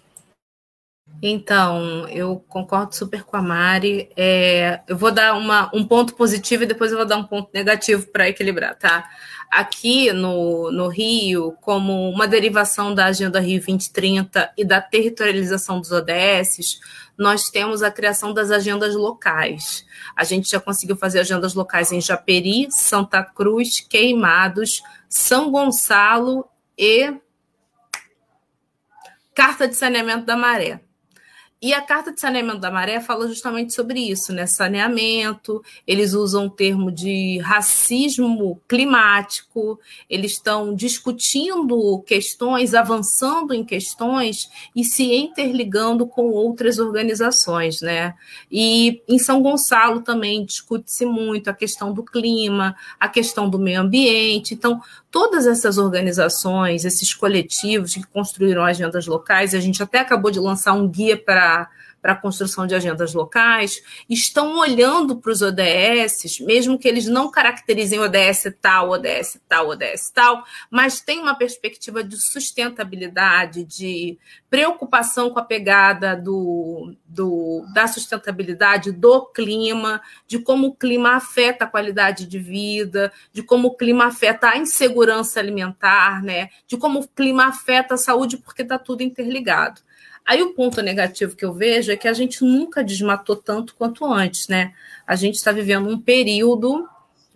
Então, 1.21 2.08
eu 2.10 2.43
concordo 2.47 2.95
super 2.95 3.23
com 3.23 3.38
a 3.38 3.41
Mari. 3.41 4.10
É, 4.15 4.82
eu 4.88 4.95
vou 4.95 5.12
dar 5.12 5.34
uma, 5.36 5.69
um 5.73 5.84
ponto 5.84 6.13
positivo 6.13 6.63
e 6.63 6.67
depois 6.67 6.91
eu 6.91 6.97
vou 6.97 7.08
dar 7.08 7.17
um 7.17 7.23
ponto 7.23 7.49
negativo 7.53 8.06
para 8.08 8.30
equilibrar, 8.30 8.77
tá? 8.77 9.10
Aqui 9.49 10.12
no, 10.12 10.71
no 10.71 10.89
Rio, 10.89 11.53
como 11.62 12.10
uma 12.10 12.27
derivação 12.27 12.93
da 12.93 13.06
Agenda 13.06 13.39
Rio 13.39 13.60
2030 13.60 14.53
e 14.58 14.63
da 14.63 14.80
territorialização 14.80 15.80
dos 15.80 15.91
ODS, 15.91 16.80
nós 17.17 17.45
temos 17.49 17.82
a 17.82 17.89
criação 17.89 18.34
das 18.34 18.51
agendas 18.51 18.93
locais. 18.93 19.86
A 20.15 20.23
gente 20.23 20.49
já 20.49 20.60
conseguiu 20.60 20.97
fazer 20.97 21.21
agendas 21.21 21.56
locais 21.56 21.91
em 21.91 22.01
Japeri, 22.01 22.67
Santa 22.69 23.23
Cruz, 23.23 23.80
Queimados, 23.80 24.84
São 25.10 25.49
Gonçalo 25.49 26.45
e 26.77 27.12
Carta 29.38 29.67
de 29.67 29.76
Saneamento 29.76 30.26
da 30.26 30.36
Maré. 30.36 30.82
E 31.62 31.71
a 31.71 31.80
Carta 31.80 32.12
de 32.12 32.19
Saneamento 32.19 32.60
da 32.60 32.71
Maré 32.71 33.00
fala 33.00 33.28
justamente 33.28 33.71
sobre 33.71 34.00
isso, 34.00 34.34
né? 34.34 34.47
Saneamento, 34.47 35.63
eles 35.86 36.13
usam 36.13 36.47
o 36.47 36.50
termo 36.50 36.91
de 36.91 37.38
racismo 37.39 38.60
climático, 38.67 39.80
eles 40.10 40.34
estão 40.34 40.73
discutindo 40.73 42.00
questões, 42.06 42.73
avançando 42.73 43.54
em 43.54 43.63
questões 43.63 44.50
e 44.76 44.84
se 44.84 45.13
interligando 45.15 46.08
com 46.08 46.32
outras 46.32 46.80
organizações, 46.80 47.80
né? 47.82 48.15
E 48.52 49.04
em 49.08 49.19
São 49.19 49.41
Gonçalo 49.41 50.02
também 50.02 50.45
discute-se 50.45 51.06
muito 51.06 51.47
a 51.47 51.54
questão 51.54 51.93
do 51.93 52.04
clima, 52.04 52.76
a 53.00 53.08
questão 53.08 53.47
do 53.47 53.60
meio 53.60 53.82
ambiente. 53.82 54.56
Então, 54.56 54.82
todas 55.17 55.47
essas 55.47 55.80
organizações, 55.80 56.86
esses 56.86 57.12
coletivos 57.12 57.95
que 57.95 58.03
construíram 58.03 58.63
agendas 58.63 59.08
locais, 59.08 59.56
a 59.56 59.60
gente 59.60 59.82
até 59.82 59.97
acabou 59.97 60.30
de 60.30 60.39
lançar 60.39 60.73
um 60.73 60.88
guia 60.88 61.17
para 61.17 61.67
para 62.08 62.13
a 62.13 62.22
construção 62.22 62.65
de 62.65 62.74
agendas 62.74 63.13
locais, 63.13 63.84
estão 64.10 64.60
olhando 64.60 65.17
para 65.17 65.30
os 65.30 65.41
ODS, 65.41 66.39
mesmo 66.39 66.80
que 66.80 66.88
eles 66.88 67.06
não 67.06 67.30
caracterizem 67.30 68.00
ODS 68.00 68.46
tal, 68.62 68.91
ODS 68.91 69.38
tal, 69.46 69.67
ODS 69.67 70.10
tal, 70.13 70.41
mas 70.72 71.02
tem 71.02 71.20
uma 71.20 71.36
perspectiva 71.36 72.02
de 72.02 72.15
sustentabilidade, 72.15 73.65
de 73.65 74.17
preocupação 74.50 75.32
com 75.32 75.39
a 75.39 75.43
pegada 75.43 76.15
do, 76.15 76.96
do, 77.06 77.65
da 77.74 77.88
sustentabilidade, 77.88 78.93
do 78.93 79.26
clima, 79.26 80.02
de 80.26 80.39
como 80.39 80.67
o 80.67 80.76
clima 80.76 81.17
afeta 81.17 81.65
a 81.65 81.67
qualidade 81.67 82.26
de 82.26 82.39
vida, 82.39 83.12
de 83.34 83.43
como 83.43 83.67
o 83.67 83.76
clima 83.76 84.06
afeta 84.06 84.48
a 84.48 84.58
insegurança 84.58 85.41
alimentar, 85.41 86.24
né? 86.24 86.52
de 86.65 86.78
como 86.78 87.02
o 87.02 87.08
clima 87.10 87.48
afeta 87.48 87.96
a 87.96 87.98
saúde, 87.98 88.38
porque 88.38 88.62
está 88.62 88.80
tudo 88.80 89.04
interligado. 89.04 89.82
Aí 90.25 90.41
o 90.41 90.53
ponto 90.53 90.81
negativo 90.81 91.36
que 91.36 91.45
eu 91.45 91.53
vejo 91.53 91.91
é 91.91 91.95
que 91.95 92.07
a 92.07 92.13
gente 92.13 92.43
nunca 92.43 92.83
desmatou 92.83 93.36
tanto 93.36 93.75
quanto 93.75 94.05
antes, 94.05 94.47
né? 94.49 94.73
A 95.05 95.15
gente 95.15 95.36
está 95.36 95.53
vivendo 95.53 95.88
um 95.88 95.99
período 95.99 96.88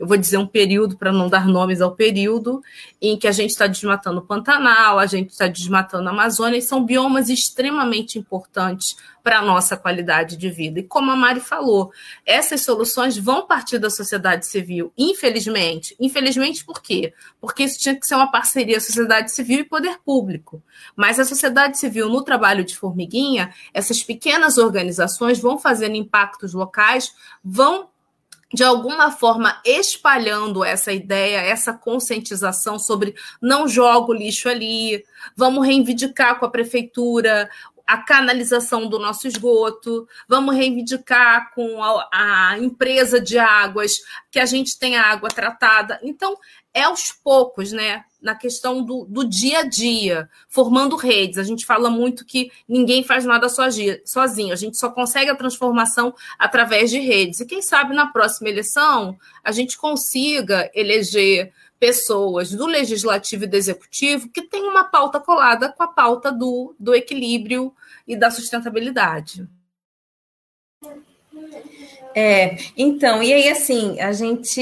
eu 0.01 0.07
vou 0.07 0.17
dizer 0.17 0.37
um 0.37 0.47
período 0.47 0.97
para 0.97 1.11
não 1.11 1.29
dar 1.29 1.45
nomes 1.45 1.79
ao 1.79 1.91
período, 1.91 2.63
em 2.99 3.15
que 3.19 3.27
a 3.27 3.31
gente 3.31 3.51
está 3.51 3.67
desmatando 3.67 4.17
o 4.17 4.23
Pantanal, 4.23 4.97
a 4.97 5.05
gente 5.05 5.29
está 5.29 5.45
desmatando 5.45 6.09
a 6.09 6.11
Amazônia, 6.11 6.57
e 6.57 6.61
são 6.63 6.83
biomas 6.83 7.29
extremamente 7.29 8.17
importantes 8.17 8.97
para 9.23 9.37
a 9.37 9.41
nossa 9.43 9.77
qualidade 9.77 10.37
de 10.37 10.49
vida. 10.49 10.79
E 10.79 10.83
como 10.83 11.11
a 11.11 11.15
Mari 11.15 11.39
falou, 11.39 11.91
essas 12.25 12.61
soluções 12.61 13.15
vão 13.15 13.45
partir 13.45 13.77
da 13.77 13.91
sociedade 13.91 14.47
civil, 14.47 14.91
infelizmente. 14.97 15.95
Infelizmente 15.99 16.65
por 16.65 16.81
quê? 16.81 17.13
Porque 17.39 17.61
isso 17.61 17.79
tinha 17.79 17.95
que 17.95 18.07
ser 18.07 18.15
uma 18.15 18.31
parceria 18.31 18.81
sociedade 18.81 19.31
civil 19.31 19.59
e 19.59 19.63
poder 19.63 19.99
público. 20.03 20.63
Mas 20.95 21.19
a 21.19 21.25
sociedade 21.25 21.77
civil, 21.77 22.09
no 22.09 22.23
trabalho 22.23 22.65
de 22.65 22.75
formiguinha, 22.75 23.53
essas 23.71 24.01
pequenas 24.01 24.57
organizações 24.57 25.37
vão 25.37 25.59
fazendo 25.59 25.95
impactos 25.95 26.55
locais, 26.55 27.13
vão 27.43 27.90
de 28.53 28.63
alguma 28.63 29.11
forma 29.11 29.61
espalhando 29.65 30.63
essa 30.63 30.91
ideia, 30.91 31.37
essa 31.37 31.73
conscientização 31.73 32.77
sobre 32.77 33.15
não 33.41 33.67
jogo 33.67 34.13
lixo 34.13 34.49
ali, 34.49 35.03
vamos 35.35 35.65
reivindicar 35.65 36.39
com 36.39 36.45
a 36.45 36.49
prefeitura 36.49 37.49
a 37.91 37.97
canalização 37.97 38.87
do 38.87 38.97
nosso 38.97 39.27
esgoto, 39.27 40.07
vamos 40.25 40.55
reivindicar 40.55 41.53
com 41.53 41.83
a, 41.83 42.07
a, 42.13 42.57
empresa 42.57 43.19
de 43.19 43.37
águas 43.37 43.97
que 44.31 44.39
a 44.39 44.45
gente 44.45 44.79
tenha 44.79 45.01
água 45.01 45.27
tratada. 45.27 45.99
Então, 46.01 46.37
é 46.73 46.83
aos 46.83 47.11
poucos, 47.11 47.71
né? 47.71 48.03
Na 48.21 48.35
questão 48.35 48.83
do, 48.83 49.05
do 49.05 49.27
dia 49.27 49.59
a 49.59 49.63
dia, 49.63 50.29
formando 50.47 50.95
redes. 50.95 51.37
A 51.37 51.43
gente 51.43 51.65
fala 51.65 51.89
muito 51.89 52.25
que 52.25 52.51
ninguém 52.67 53.03
faz 53.03 53.25
nada 53.25 53.47
sozinho, 53.49 54.53
a 54.53 54.55
gente 54.55 54.77
só 54.77 54.89
consegue 54.89 55.29
a 55.29 55.35
transformação 55.35 56.13
através 56.37 56.89
de 56.89 56.99
redes. 56.99 57.39
E 57.39 57.45
quem 57.45 57.61
sabe 57.61 57.93
na 57.93 58.07
próxima 58.07 58.49
eleição 58.49 59.17
a 59.43 59.51
gente 59.51 59.77
consiga 59.77 60.69
eleger 60.73 61.51
pessoas 61.79 62.51
do 62.51 62.67
legislativo 62.67 63.45
e 63.45 63.47
do 63.47 63.57
executivo 63.57 64.29
que 64.29 64.43
têm 64.43 64.69
uma 64.69 64.83
pauta 64.83 65.19
colada 65.19 65.73
com 65.73 65.81
a 65.81 65.87
pauta 65.87 66.31
do, 66.31 66.75
do 66.79 66.93
equilíbrio 66.93 67.73
e 68.07 68.15
da 68.15 68.29
sustentabilidade. 68.29 69.49
É, 72.15 72.57
então, 72.77 73.23
e 73.23 73.33
aí 73.33 73.49
assim, 73.49 73.99
a 73.99 74.11
gente, 74.11 74.59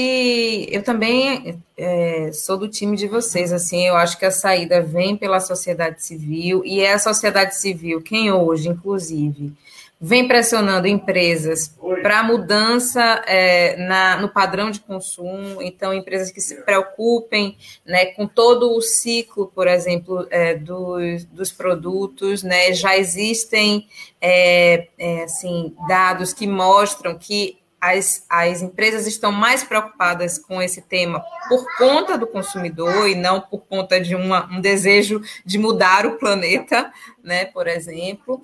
eu 0.70 0.82
também 0.82 1.58
é, 1.76 2.30
sou 2.32 2.56
do 2.56 2.68
time 2.68 2.96
de 2.96 3.08
vocês, 3.08 3.52
assim, 3.52 3.86
eu 3.86 3.96
acho 3.96 4.18
que 4.18 4.24
a 4.24 4.30
saída 4.30 4.80
vem 4.80 5.16
pela 5.16 5.40
sociedade 5.40 6.02
civil, 6.04 6.62
e 6.64 6.80
é 6.80 6.92
a 6.92 6.98
sociedade 6.98 7.56
civil 7.56 8.00
quem 8.02 8.30
hoje, 8.30 8.68
inclusive, 8.68 9.52
vem 10.00 10.26
pressionando 10.26 10.86
empresas 10.86 11.76
para 12.02 12.22
mudança 12.22 13.22
é, 13.26 13.76
na, 13.76 14.16
no 14.16 14.30
padrão 14.30 14.70
de 14.70 14.80
consumo, 14.80 15.60
então 15.60 15.92
empresas 15.92 16.30
que 16.30 16.40
se 16.40 16.62
preocupem 16.62 17.58
né, 17.84 18.06
com 18.06 18.26
todo 18.26 18.74
o 18.74 18.80
ciclo, 18.80 19.52
por 19.54 19.68
exemplo, 19.68 20.26
é, 20.30 20.54
dos, 20.54 21.26
dos 21.26 21.52
produtos, 21.52 22.42
né, 22.42 22.72
já 22.72 22.96
existem 22.96 23.86
é, 24.20 24.88
é 24.98 25.24
assim, 25.24 25.74
dados 25.86 26.32
que 26.32 26.46
mostram 26.46 27.18
que 27.18 27.60
as, 27.80 28.24
as 28.28 28.60
empresas 28.60 29.06
estão 29.06 29.32
mais 29.32 29.64
preocupadas 29.64 30.38
com 30.38 30.60
esse 30.60 30.82
tema 30.82 31.24
por 31.48 31.64
conta 31.78 32.18
do 32.18 32.26
consumidor 32.26 33.08
e 33.08 33.14
não 33.14 33.40
por 33.40 33.60
conta 33.60 33.98
de 33.98 34.14
uma, 34.14 34.46
um 34.52 34.60
desejo 34.60 35.22
de 35.44 35.58
mudar 35.58 36.04
o 36.04 36.18
planeta, 36.18 36.92
né, 37.24 37.46
por 37.46 37.66
exemplo. 37.66 38.42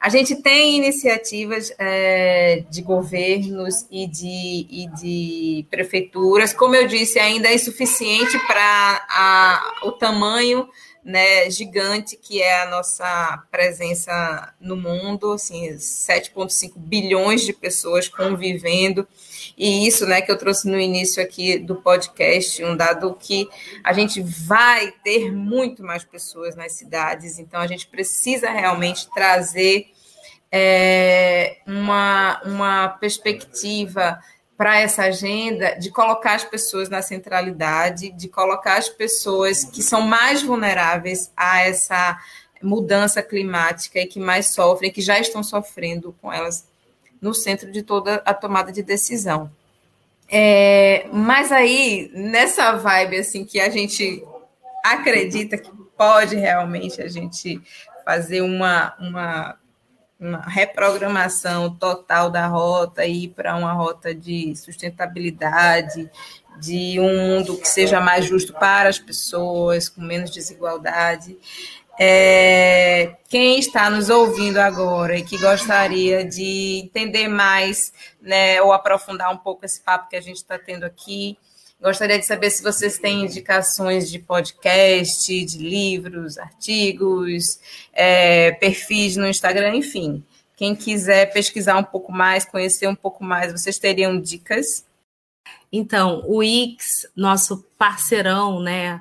A 0.00 0.08
gente 0.08 0.36
tem 0.36 0.76
iniciativas 0.76 1.72
é, 1.76 2.64
de 2.70 2.82
governos 2.82 3.84
e 3.90 4.06
de, 4.06 4.66
e 4.70 4.88
de 4.94 5.66
prefeituras, 5.68 6.52
como 6.52 6.76
eu 6.76 6.86
disse, 6.86 7.18
ainda 7.18 7.48
é 7.48 7.54
insuficiente 7.54 8.38
para 8.46 9.60
o 9.82 9.90
tamanho 9.90 10.68
né, 11.08 11.50
gigante 11.50 12.18
que 12.18 12.42
é 12.42 12.60
a 12.60 12.68
nossa 12.68 13.42
presença 13.50 14.54
no 14.60 14.76
mundo, 14.76 15.32
assim, 15.32 15.66
7,5 15.70 16.72
bilhões 16.76 17.46
de 17.46 17.54
pessoas 17.54 18.06
convivendo. 18.06 19.08
E 19.56 19.86
isso, 19.86 20.04
né, 20.04 20.20
que 20.20 20.30
eu 20.30 20.36
trouxe 20.36 20.68
no 20.68 20.78
início 20.78 21.22
aqui 21.22 21.58
do 21.58 21.76
podcast, 21.76 22.62
um 22.62 22.76
dado 22.76 23.16
que 23.18 23.48
a 23.82 23.94
gente 23.94 24.20
vai 24.20 24.92
ter 25.02 25.32
muito 25.32 25.82
mais 25.82 26.04
pessoas 26.04 26.54
nas 26.54 26.72
cidades, 26.72 27.38
então 27.38 27.58
a 27.58 27.66
gente 27.66 27.86
precisa 27.86 28.50
realmente 28.50 29.08
trazer 29.14 29.86
é, 30.52 31.56
uma, 31.66 32.38
uma 32.44 32.88
perspectiva 32.88 34.18
para 34.58 34.80
essa 34.80 35.04
agenda 35.04 35.76
de 35.76 35.88
colocar 35.88 36.34
as 36.34 36.42
pessoas 36.42 36.88
na 36.88 37.00
centralidade, 37.00 38.10
de 38.10 38.26
colocar 38.26 38.76
as 38.76 38.88
pessoas 38.88 39.64
que 39.64 39.80
são 39.80 40.00
mais 40.00 40.42
vulneráveis 40.42 41.30
a 41.36 41.60
essa 41.60 42.18
mudança 42.60 43.22
climática 43.22 44.00
e 44.00 44.06
que 44.06 44.18
mais 44.18 44.48
sofrem, 44.48 44.90
que 44.90 45.00
já 45.00 45.16
estão 45.16 45.44
sofrendo 45.44 46.12
com 46.20 46.32
elas 46.32 46.66
no 47.20 47.32
centro 47.32 47.70
de 47.70 47.84
toda 47.84 48.16
a 48.24 48.34
tomada 48.34 48.72
de 48.72 48.82
decisão. 48.82 49.48
É, 50.28 51.06
mas 51.12 51.52
aí, 51.52 52.10
nessa 52.12 52.72
vibe 52.72 53.18
assim 53.18 53.44
que 53.44 53.60
a 53.60 53.70
gente 53.70 54.24
acredita 54.84 55.56
que 55.56 55.70
pode 55.96 56.34
realmente 56.34 57.00
a 57.00 57.06
gente 57.06 57.60
fazer 58.04 58.40
uma, 58.40 58.92
uma, 58.98 59.56
uma 60.18 60.40
reprogramação 60.40 61.70
total 61.74 62.30
da 62.30 62.46
rota 62.46 63.04
e 63.04 63.24
ir 63.24 63.28
para 63.28 63.56
uma 63.56 63.72
rota 63.72 64.14
de 64.14 64.54
sustentabilidade, 64.56 66.10
de 66.60 66.98
um 66.98 67.16
mundo 67.16 67.56
que 67.56 67.68
seja 67.68 68.00
mais 68.00 68.26
justo 68.26 68.52
para 68.52 68.88
as 68.88 68.98
pessoas, 68.98 69.88
com 69.88 70.00
menos 70.00 70.30
desigualdade. 70.30 71.38
É, 72.00 73.16
quem 73.28 73.58
está 73.58 73.90
nos 73.90 74.08
ouvindo 74.08 74.58
agora 74.58 75.16
e 75.16 75.24
que 75.24 75.36
gostaria 75.36 76.24
de 76.24 76.82
entender 76.84 77.26
mais, 77.26 77.92
né, 78.20 78.62
ou 78.62 78.72
aprofundar 78.72 79.32
um 79.32 79.36
pouco 79.36 79.64
esse 79.64 79.80
papo 79.80 80.08
que 80.08 80.16
a 80.16 80.20
gente 80.20 80.36
está 80.36 80.58
tendo 80.58 80.84
aqui, 80.84 81.36
gostaria 81.80 82.18
de 82.18 82.26
saber 82.26 82.50
se 82.50 82.62
vocês 82.62 82.98
têm 82.98 83.24
indicações 83.24 84.10
de 84.10 84.18
podcast, 84.18 85.44
de 85.44 85.58
livros, 85.58 86.38
artigos, 86.38 87.58
é, 87.92 88.52
perfis 88.52 89.16
no 89.16 89.26
Instagram, 89.26 89.76
enfim. 89.76 90.24
Quem 90.56 90.74
quiser 90.74 91.32
pesquisar 91.32 91.78
um 91.78 91.84
pouco 91.84 92.10
mais, 92.10 92.44
conhecer 92.44 92.88
um 92.88 92.94
pouco 92.94 93.22
mais, 93.22 93.52
vocês 93.52 93.78
teriam 93.78 94.20
dicas? 94.20 94.84
Então, 95.72 96.24
o 96.26 96.42
X, 96.42 97.08
nosso 97.14 97.64
parceirão, 97.78 98.60
né, 98.60 99.00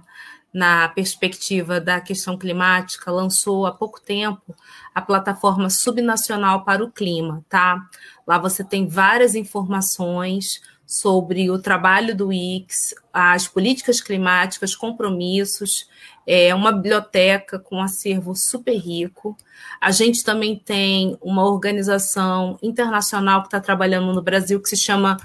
na 0.54 0.90
perspectiva 0.90 1.80
da 1.80 2.00
questão 2.00 2.38
climática, 2.38 3.12
lançou 3.12 3.66
há 3.66 3.72
pouco 3.72 4.02
tempo 4.02 4.56
a 4.94 5.02
plataforma 5.02 5.70
subnacional 5.70 6.64
para 6.64 6.84
o 6.84 6.92
clima, 6.92 7.44
tá? 7.50 7.88
Lá 8.26 8.38
você 8.38 8.64
tem 8.64 8.88
várias 8.88 9.36
informações 9.36 10.62
sobre 10.88 11.52
o 11.52 11.60
trabalho 11.60 12.16
do 12.16 12.32
IX, 12.32 12.96
as 13.12 13.46
políticas 13.46 14.00
climáticas, 14.00 14.74
compromissos, 14.74 15.90
é 16.26 16.56
uma 16.56 16.72
biblioteca 16.72 17.60
com 17.60 17.76
um 17.76 17.82
acervo 17.82 18.34
super 18.36 18.78
rico. 18.78 19.38
A 19.82 19.92
gente 19.92 20.24
também 20.24 20.58
tem 20.58 21.18
uma 21.22 21.46
organização 21.46 22.58
internacional 22.64 23.42
que 23.42 23.48
está 23.48 23.60
trabalhando 23.60 24.14
no 24.14 24.22
Brasil 24.22 24.62
que 24.62 24.70
se 24.70 24.78
chama 24.78 25.18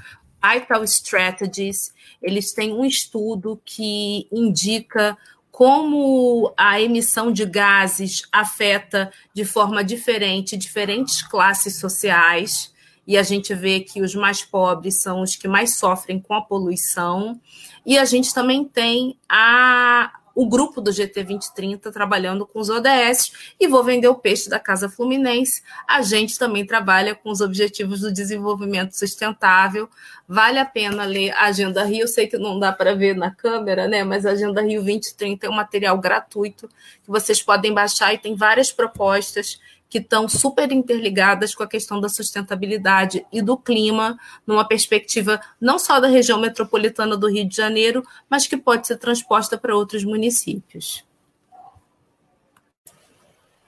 Vital 0.43 0.83
Strategies, 0.83 1.95
eles 2.21 2.53
têm 2.53 2.73
um 2.73 2.85
estudo 2.85 3.61
que 3.65 4.27
indica 4.33 5.17
como 5.53 6.53
a 6.57 6.81
emissão 6.81 7.31
de 7.31 7.45
gases 7.47 8.23
afeta 8.33 9.13
de 9.33 9.45
forma 9.45 9.85
diferente 9.85 10.57
diferentes 10.57 11.23
classes 11.23 11.79
sociais. 11.79 12.73
E 13.07 13.17
a 13.17 13.23
gente 13.23 13.55
vê 13.55 13.81
que 13.81 14.01
os 14.01 14.15
mais 14.15 14.45
pobres 14.45 15.03
são 15.03 15.23
os 15.23 15.35
que 15.35 15.49
mais 15.49 15.77
sofrem 15.77 16.21
com 16.21 16.35
a 16.35 16.43
poluição. 16.43 17.41
E 17.85 17.99
a 17.99 18.05
gente 18.05 18.33
também 18.33 18.65
tem 18.65 19.19
a, 19.29 20.13
o 20.35 20.49
grupo 20.49 20.81
do 20.81 20.93
GT 20.93 21.25
2030 21.25 21.91
trabalhando 21.91 22.47
com 22.47 22.61
os 22.61 22.71
ODS 22.71 23.33
e 23.59 23.67
vou 23.67 23.83
vender 23.83 24.07
o 24.07 24.15
peixe 24.15 24.49
da 24.49 24.59
Casa 24.59 24.89
Fluminense. 24.89 25.63
A 25.87 26.01
gente 26.03 26.39
também 26.39 26.65
trabalha 26.65 27.15
com 27.15 27.31
os 27.31 27.41
objetivos 27.41 28.01
do 28.01 28.13
desenvolvimento 28.13 28.93
sustentável. 28.93 29.89
Vale 30.29 30.61
a 30.61 30.65
pena 30.65 31.05
ler 31.05 31.33
a 31.33 31.47
Agenda 31.47 31.83
Rio. 31.85 32.07
Sei 32.07 32.29
que 32.29 32.39
não 32.39 32.59
dá 32.59 32.73
para 32.73 32.95
ver 32.95 33.17
na 33.17 33.31
câmera, 33.35 33.89
né? 33.89 34.05
Mas 34.05 34.25
a 34.25 34.31
Agenda 34.31 34.63
Rio 34.63 34.81
2030 34.83 35.47
é 35.47 35.51
um 35.51 35.55
material 35.55 35.99
gratuito 35.99 36.69
que 37.03 37.11
vocês 37.11 37.43
podem 37.43 37.75
baixar 37.75 38.15
e 38.15 38.19
tem 38.19 38.37
várias 38.37 38.71
propostas 38.71 39.59
que 39.93 39.99
estão 39.99 40.27
super 40.27 40.73
interligadas 40.73 41.55
com 41.55 41.63
a 41.63 41.69
questão 41.69 42.01
da 42.01 42.09
sustentabilidade 42.09 43.27
e 43.31 43.43
do 43.43 43.59
clima, 43.59 44.17
numa 44.47 44.67
perspectiva 44.67 45.39
não 45.61 45.79
só 45.79 46.01
da 46.01 46.09
região 46.09 46.41
metropolitana 46.41 47.15
do 47.15 47.29
Rio 47.29 47.47
de 47.47 47.55
Janeiro, 47.55 48.03
mas 48.27 48.47
que 48.47 48.57
pode 48.57 48.87
ser 48.87 48.97
transposta 48.97 49.59
para 49.59 49.77
outros 49.77 50.03
municípios. 50.03 51.07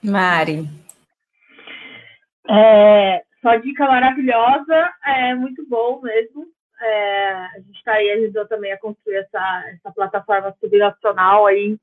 Mari. 0.01 0.67
É, 2.49 3.23
só 3.39 3.55
dica 3.57 3.85
maravilhosa, 3.85 4.91
é 5.05 5.35
muito 5.35 5.63
bom 5.69 6.01
mesmo. 6.01 6.47
É, 6.81 7.33
a 7.33 7.59
gente 7.59 7.77
está 7.77 7.93
aí 7.93 8.09
ajudou 8.13 8.47
também 8.47 8.71
a 8.71 8.79
construir 8.79 9.17
essa, 9.17 9.63
essa 9.69 9.91
plataforma 9.91 10.55
subnacional 10.59 11.45
aí. 11.45 11.77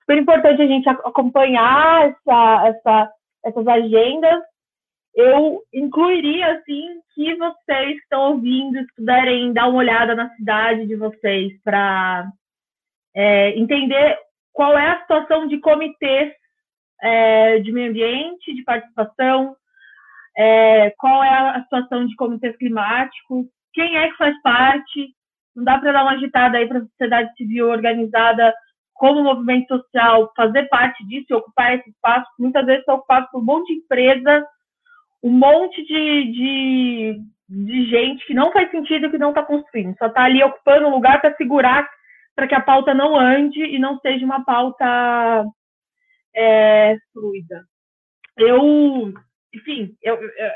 Super 0.00 0.16
importante 0.16 0.62
a 0.62 0.66
gente 0.66 0.88
acompanhar 0.88 2.08
essa, 2.08 2.68
essa 2.68 3.12
essas 3.44 3.66
agendas, 3.66 4.42
eu 5.14 5.62
incluiria 5.72 6.54
assim 6.54 7.00
que 7.14 7.34
vocês 7.36 7.98
estão 7.98 8.32
ouvindo 8.32 8.78
puderem 8.96 9.52
dar 9.52 9.68
uma 9.68 9.78
olhada 9.78 10.14
na 10.14 10.30
cidade 10.36 10.86
de 10.86 10.96
vocês 10.96 11.52
para 11.62 12.30
é, 13.14 13.50
entender 13.58 14.18
qual 14.52 14.76
é 14.76 14.90
a 14.90 15.00
situação 15.00 15.46
de 15.46 15.58
comitês 15.58 16.32
é, 17.02 17.58
de 17.58 17.72
meio 17.72 17.90
ambiente, 17.90 18.54
de 18.54 18.62
participação, 18.62 19.54
é, 20.36 20.90
qual 20.98 21.22
é 21.22 21.56
a 21.56 21.62
situação 21.62 22.06
de 22.06 22.14
comitês 22.16 22.56
climáticos, 22.56 23.46
quem 23.74 23.96
é 23.96 24.08
que 24.08 24.16
faz 24.16 24.40
parte. 24.42 25.14
Não 25.54 25.64
dá 25.64 25.78
para 25.78 25.92
dar 25.92 26.02
uma 26.02 26.12
agitada 26.12 26.56
aí 26.56 26.66
para 26.66 26.78
a 26.78 26.82
sociedade 26.82 27.34
civil 27.36 27.68
organizada 27.68 28.54
como 29.02 29.24
movimento 29.24 29.66
social 29.66 30.32
fazer 30.36 30.68
parte 30.68 31.04
disso 31.08 31.26
e 31.28 31.34
ocupar 31.34 31.74
esse 31.74 31.90
espaço, 31.90 32.30
muitas 32.38 32.64
vezes 32.64 32.82
está 32.82 32.94
ocupado 32.94 33.26
por 33.32 33.40
um 33.40 33.44
monte 33.44 33.74
de 33.74 33.80
empresas, 33.80 34.44
um 35.20 35.32
monte 35.32 35.84
de, 35.84 36.32
de, 36.32 37.20
de 37.48 37.84
gente 37.86 38.24
que 38.24 38.32
não 38.32 38.52
faz 38.52 38.70
sentido 38.70 39.10
que 39.10 39.18
não 39.18 39.30
está 39.30 39.42
construindo, 39.42 39.98
só 39.98 40.06
está 40.06 40.22
ali 40.22 40.40
ocupando 40.44 40.86
um 40.86 40.92
lugar 40.94 41.20
para 41.20 41.34
segurar 41.34 41.90
para 42.36 42.46
que 42.46 42.54
a 42.54 42.60
pauta 42.60 42.94
não 42.94 43.16
ande 43.18 43.60
e 43.60 43.76
não 43.76 43.98
seja 43.98 44.24
uma 44.24 44.44
pauta 44.44 45.44
é, 46.32 46.96
fluida. 47.12 47.64
Eu, 48.38 49.12
enfim, 49.52 49.96
eu, 50.00 50.14
eu 50.14 50.50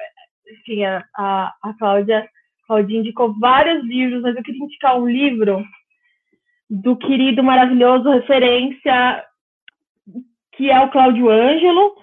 enfim, 0.60 0.84
a, 0.84 1.52
a 1.64 1.74
Cláudia, 1.80 2.24
Claudinha 2.68 3.00
indicou 3.00 3.36
vários 3.40 3.84
livros, 3.84 4.22
mas 4.22 4.36
eu 4.36 4.42
queria 4.44 4.62
indicar 4.62 4.96
um 4.96 5.08
livro 5.08 5.64
do 6.68 6.96
querido, 6.96 7.42
maravilhoso 7.42 8.10
referência, 8.10 9.24
que 10.52 10.70
é 10.70 10.80
o 10.80 10.90
Cláudio 10.90 11.30
Ângelo, 11.30 11.94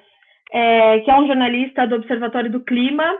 é, 0.52 1.00
que 1.02 1.12
é 1.12 1.16
um 1.16 1.28
jornalista 1.28 1.88
do 1.88 1.96
Observatório 1.96 2.52
do 2.52 2.64
Clima, 2.64 3.18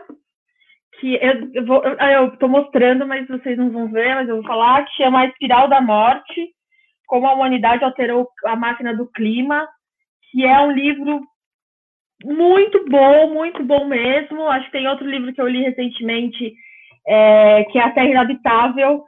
que 1.00 1.18
eu 1.52 2.28
estou 2.28 2.48
mostrando, 2.48 3.06
mas 3.06 3.26
vocês 3.26 3.58
não 3.58 3.70
vão 3.70 3.88
ver, 3.88 4.14
mas 4.14 4.28
eu 4.28 4.36
vou 4.36 4.44
falar, 4.44 4.84
que 4.84 4.96
chama 4.96 5.20
A 5.20 5.26
Espiral 5.26 5.68
da 5.68 5.80
Morte, 5.80 6.50
como 7.06 7.26
a 7.26 7.34
humanidade 7.34 7.84
alterou 7.84 8.28
a 8.46 8.56
máquina 8.56 8.94
do 8.94 9.06
clima, 9.10 9.68
que 10.30 10.44
é 10.44 10.58
um 10.60 10.70
livro 10.70 11.20
muito 12.24 12.84
bom, 12.88 13.34
muito 13.34 13.62
bom 13.62 13.84
mesmo. 13.84 14.48
Acho 14.48 14.66
que 14.66 14.72
tem 14.72 14.88
outro 14.88 15.08
livro 15.08 15.32
que 15.32 15.40
eu 15.40 15.48
li 15.48 15.62
recentemente, 15.62 16.54
é, 17.06 17.64
que 17.64 17.78
é 17.78 17.82
A 17.82 17.90
Terra 17.90 18.08
Inabitável, 18.08 19.04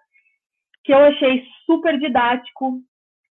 que 0.86 0.92
eu 0.92 0.98
achei 0.98 1.42
super 1.66 1.98
didático, 1.98 2.80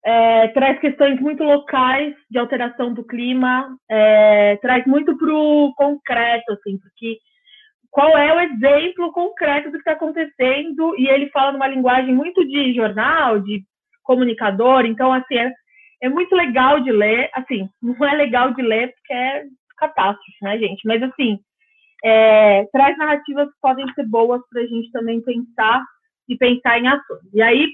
é, 0.04 0.48
traz 0.48 0.78
questões 0.78 1.18
muito 1.18 1.42
locais 1.42 2.14
de 2.30 2.38
alteração 2.38 2.92
do 2.92 3.02
clima, 3.02 3.76
é, 3.90 4.56
traz 4.58 4.86
muito 4.86 5.16
para 5.16 5.34
o 5.34 5.72
concreto, 5.74 6.52
assim, 6.52 6.78
porque 6.78 7.18
qual 7.90 8.16
é 8.16 8.32
o 8.32 8.40
exemplo 8.40 9.10
concreto 9.10 9.70
do 9.70 9.72
que 9.72 9.78
está 9.78 9.92
acontecendo, 9.92 10.94
e 10.98 11.08
ele 11.08 11.30
fala 11.30 11.50
numa 11.52 11.66
linguagem 11.66 12.14
muito 12.14 12.46
de 12.46 12.74
jornal, 12.74 13.40
de 13.40 13.64
comunicador, 14.04 14.84
então, 14.84 15.12
assim, 15.12 15.38
é, 15.38 15.50
é 16.02 16.08
muito 16.10 16.36
legal 16.36 16.78
de 16.80 16.92
ler, 16.92 17.30
assim, 17.32 17.68
não 17.82 18.06
é 18.06 18.14
legal 18.14 18.52
de 18.52 18.60
ler 18.60 18.92
porque 18.92 19.14
é 19.14 19.44
catástrofe, 19.78 20.36
né, 20.42 20.58
gente, 20.58 20.86
mas, 20.86 21.02
assim, 21.02 21.38
é, 22.04 22.64
traz 22.66 22.96
narrativas 22.98 23.48
que 23.48 23.60
podem 23.62 23.86
ser 23.94 24.06
boas 24.06 24.42
para 24.50 24.60
a 24.60 24.66
gente 24.66 24.92
também 24.92 25.22
pensar 25.22 25.82
e 26.28 26.36
pensar 26.36 26.78
em 26.78 26.88
ações. 26.88 27.22
E 27.32 27.42
aí, 27.42 27.68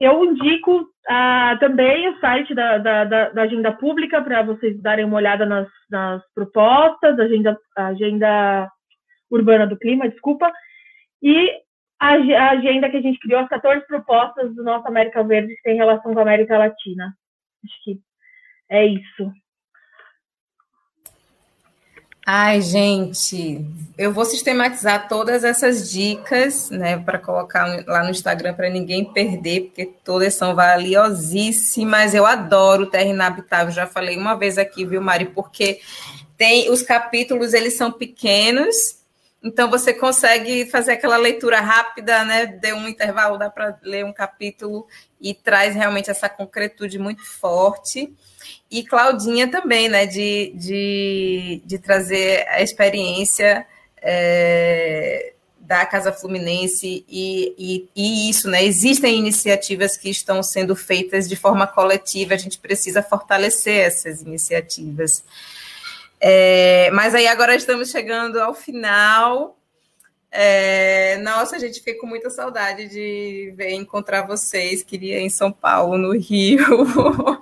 eu 0.00 0.24
indico 0.24 0.82
uh, 0.82 1.58
também 1.58 2.08
o 2.08 2.18
site 2.18 2.54
da, 2.54 2.78
da, 2.78 3.04
da, 3.04 3.28
da 3.30 3.42
Agenda 3.42 3.72
Pública 3.72 4.22
para 4.22 4.42
vocês 4.42 4.80
darem 4.80 5.04
uma 5.04 5.16
olhada 5.16 5.46
nas, 5.46 5.68
nas 5.90 6.22
propostas, 6.34 7.18
agenda, 7.18 7.58
agenda 7.76 8.70
Urbana 9.30 9.66
do 9.66 9.78
Clima, 9.78 10.08
desculpa, 10.08 10.52
e 11.22 11.50
a, 11.98 12.10
a, 12.10 12.50
agenda 12.50 12.90
que 12.90 12.98
a 12.98 13.00
gente 13.00 13.18
criou, 13.20 13.40
as 13.40 13.48
14 13.48 13.86
propostas 13.86 14.54
do 14.54 14.62
nosso 14.62 14.86
América 14.86 15.22
Verde 15.24 15.54
que 15.54 15.62
tem 15.62 15.76
relação 15.76 16.12
com 16.12 16.18
a 16.18 16.22
América 16.22 16.58
Latina. 16.58 17.14
Acho 17.64 17.84
que 17.84 17.98
é 18.70 18.86
isso. 18.86 19.32
Ai, 22.28 22.60
gente, 22.60 23.64
eu 23.96 24.12
vou 24.12 24.24
sistematizar 24.24 25.06
todas 25.06 25.44
essas 25.44 25.88
dicas, 25.88 26.70
né, 26.70 26.98
para 26.98 27.20
colocar 27.20 27.84
lá 27.86 28.02
no 28.02 28.10
Instagram 28.10 28.52
para 28.52 28.68
ninguém 28.68 29.04
perder, 29.12 29.66
porque 29.66 29.86
todas 30.02 30.34
são 30.34 30.52
valiosíssimas. 30.52 32.14
Eu 32.14 32.26
adoro 32.26 32.90
Terra 32.90 33.10
Inabitável, 33.10 33.72
já 33.72 33.86
falei 33.86 34.16
uma 34.18 34.34
vez 34.34 34.58
aqui, 34.58 34.84
viu, 34.84 35.00
Mari, 35.00 35.26
porque 35.26 35.80
tem 36.36 36.68
os 36.68 36.82
capítulos, 36.82 37.54
eles 37.54 37.74
são 37.74 37.92
pequenos, 37.92 38.96
então 39.40 39.70
você 39.70 39.94
consegue 39.94 40.66
fazer 40.66 40.94
aquela 40.94 41.16
leitura 41.16 41.60
rápida, 41.60 42.24
né? 42.24 42.46
Deu 42.46 42.74
um 42.74 42.88
intervalo, 42.88 43.38
dá 43.38 43.48
para 43.48 43.78
ler 43.84 44.04
um 44.04 44.12
capítulo 44.12 44.88
e 45.20 45.32
traz 45.32 45.76
realmente 45.76 46.10
essa 46.10 46.28
concretude 46.28 46.98
muito 46.98 47.24
forte. 47.24 48.12
E 48.70 48.82
Claudinha 48.84 49.48
também, 49.48 49.88
né, 49.88 50.06
de, 50.06 50.52
de, 50.56 51.62
de 51.64 51.78
trazer 51.78 52.46
a 52.48 52.62
experiência 52.62 53.66
é, 54.02 55.32
da 55.60 55.84
Casa 55.84 56.12
Fluminense 56.12 57.04
e, 57.08 57.54
e, 57.58 57.88
e, 57.94 58.30
isso, 58.30 58.48
né? 58.48 58.64
Existem 58.64 59.18
iniciativas 59.18 59.96
que 59.96 60.08
estão 60.08 60.42
sendo 60.42 60.76
feitas 60.76 61.28
de 61.28 61.36
forma 61.36 61.66
coletiva, 61.66 62.34
a 62.34 62.38
gente 62.38 62.58
precisa 62.58 63.02
fortalecer 63.02 63.86
essas 63.86 64.22
iniciativas. 64.22 65.24
É, 66.20 66.90
mas 66.92 67.14
aí 67.14 67.26
agora 67.26 67.54
estamos 67.54 67.90
chegando 67.90 68.40
ao 68.40 68.54
final. 68.54 69.58
É, 70.30 71.16
nossa, 71.18 71.56
a 71.56 71.58
gente 71.58 71.80
fica 71.80 72.00
com 72.00 72.06
muita 72.06 72.30
saudade 72.30 72.88
de 72.88 73.52
ver 73.56 73.72
encontrar 73.72 74.22
vocês. 74.26 74.82
Queria 74.82 75.20
em 75.20 75.30
São 75.30 75.50
Paulo, 75.50 75.98
no 75.98 76.12
Rio. 76.12 76.64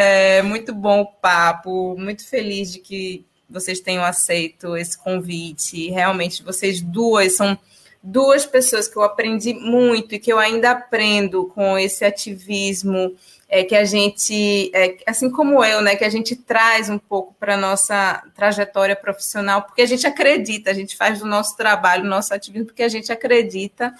É, 0.00 0.42
muito 0.42 0.72
bom 0.72 1.00
o 1.00 1.06
papo, 1.06 1.96
muito 1.98 2.24
feliz 2.24 2.70
de 2.72 2.78
que 2.78 3.26
vocês 3.50 3.80
tenham 3.80 4.04
aceito 4.04 4.76
esse 4.76 4.96
convite. 4.96 5.90
Realmente, 5.90 6.40
vocês 6.44 6.80
duas 6.80 7.34
são 7.34 7.58
duas 8.00 8.46
pessoas 8.46 8.86
que 8.86 8.96
eu 8.96 9.02
aprendi 9.02 9.54
muito 9.54 10.14
e 10.14 10.20
que 10.20 10.32
eu 10.32 10.38
ainda 10.38 10.70
aprendo 10.70 11.46
com 11.46 11.76
esse 11.76 12.04
ativismo 12.04 13.12
é, 13.48 13.64
que 13.64 13.74
a 13.74 13.84
gente, 13.84 14.70
é, 14.72 14.98
assim 15.04 15.28
como 15.28 15.64
eu, 15.64 15.80
né, 15.80 15.96
que 15.96 16.04
a 16.04 16.08
gente 16.08 16.36
traz 16.36 16.88
um 16.88 16.98
pouco 16.98 17.34
para 17.34 17.56
nossa 17.56 18.22
trajetória 18.36 18.94
profissional, 18.94 19.62
porque 19.62 19.82
a 19.82 19.86
gente 19.86 20.06
acredita, 20.06 20.70
a 20.70 20.74
gente 20.74 20.96
faz 20.96 21.18
do 21.18 21.26
nosso 21.26 21.56
trabalho, 21.56 22.04
nosso 22.04 22.32
ativismo, 22.32 22.66
porque 22.66 22.84
a 22.84 22.88
gente 22.88 23.10
acredita 23.10 23.92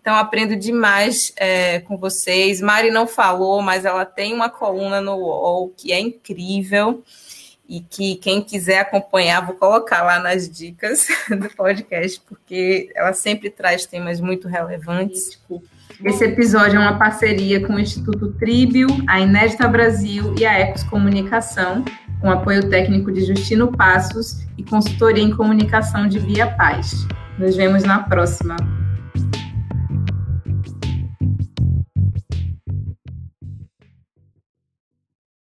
então, 0.00 0.14
aprendo 0.14 0.54
demais 0.54 1.32
é, 1.36 1.80
com 1.80 1.96
vocês. 1.96 2.60
Mari 2.60 2.90
não 2.90 3.06
falou, 3.06 3.62
mas 3.62 3.84
ela 3.86 4.04
tem 4.04 4.34
uma 4.34 4.50
coluna 4.50 5.00
no 5.00 5.16
UOL 5.16 5.72
que 5.74 5.90
é 5.90 5.98
incrível 5.98 7.02
e 7.68 7.80
que 7.80 8.16
quem 8.16 8.42
quiser 8.42 8.80
acompanhar, 8.80 9.44
vou 9.44 9.56
colocar 9.56 10.02
lá 10.02 10.20
nas 10.20 10.48
dicas 10.48 11.08
do 11.28 11.48
podcast, 11.56 12.20
porque 12.28 12.92
ela 12.94 13.12
sempre 13.12 13.50
traz 13.50 13.86
temas 13.86 14.20
muito 14.20 14.46
relevantes. 14.46 15.40
Esse 16.04 16.24
episódio 16.24 16.76
é 16.76 16.80
uma 16.80 16.98
parceria 16.98 17.66
com 17.66 17.72
o 17.72 17.80
Instituto 17.80 18.32
Tríbio, 18.34 18.86
a 19.08 19.18
Inédita 19.18 19.66
Brasil 19.66 20.34
e 20.38 20.44
a 20.44 20.52
Ecos 20.52 20.84
Comunicação, 20.84 21.82
com 22.20 22.30
apoio 22.30 22.68
técnico 22.68 23.10
de 23.10 23.24
Justino 23.24 23.72
Passos 23.72 24.46
e 24.58 24.62
consultoria 24.62 25.24
em 25.24 25.34
comunicação 25.34 26.06
de 26.06 26.20
Bia 26.20 26.46
Paz. 26.46 27.06
Nos 27.38 27.56
vemos 27.56 27.82
na 27.82 28.00
próxima. 28.00 28.56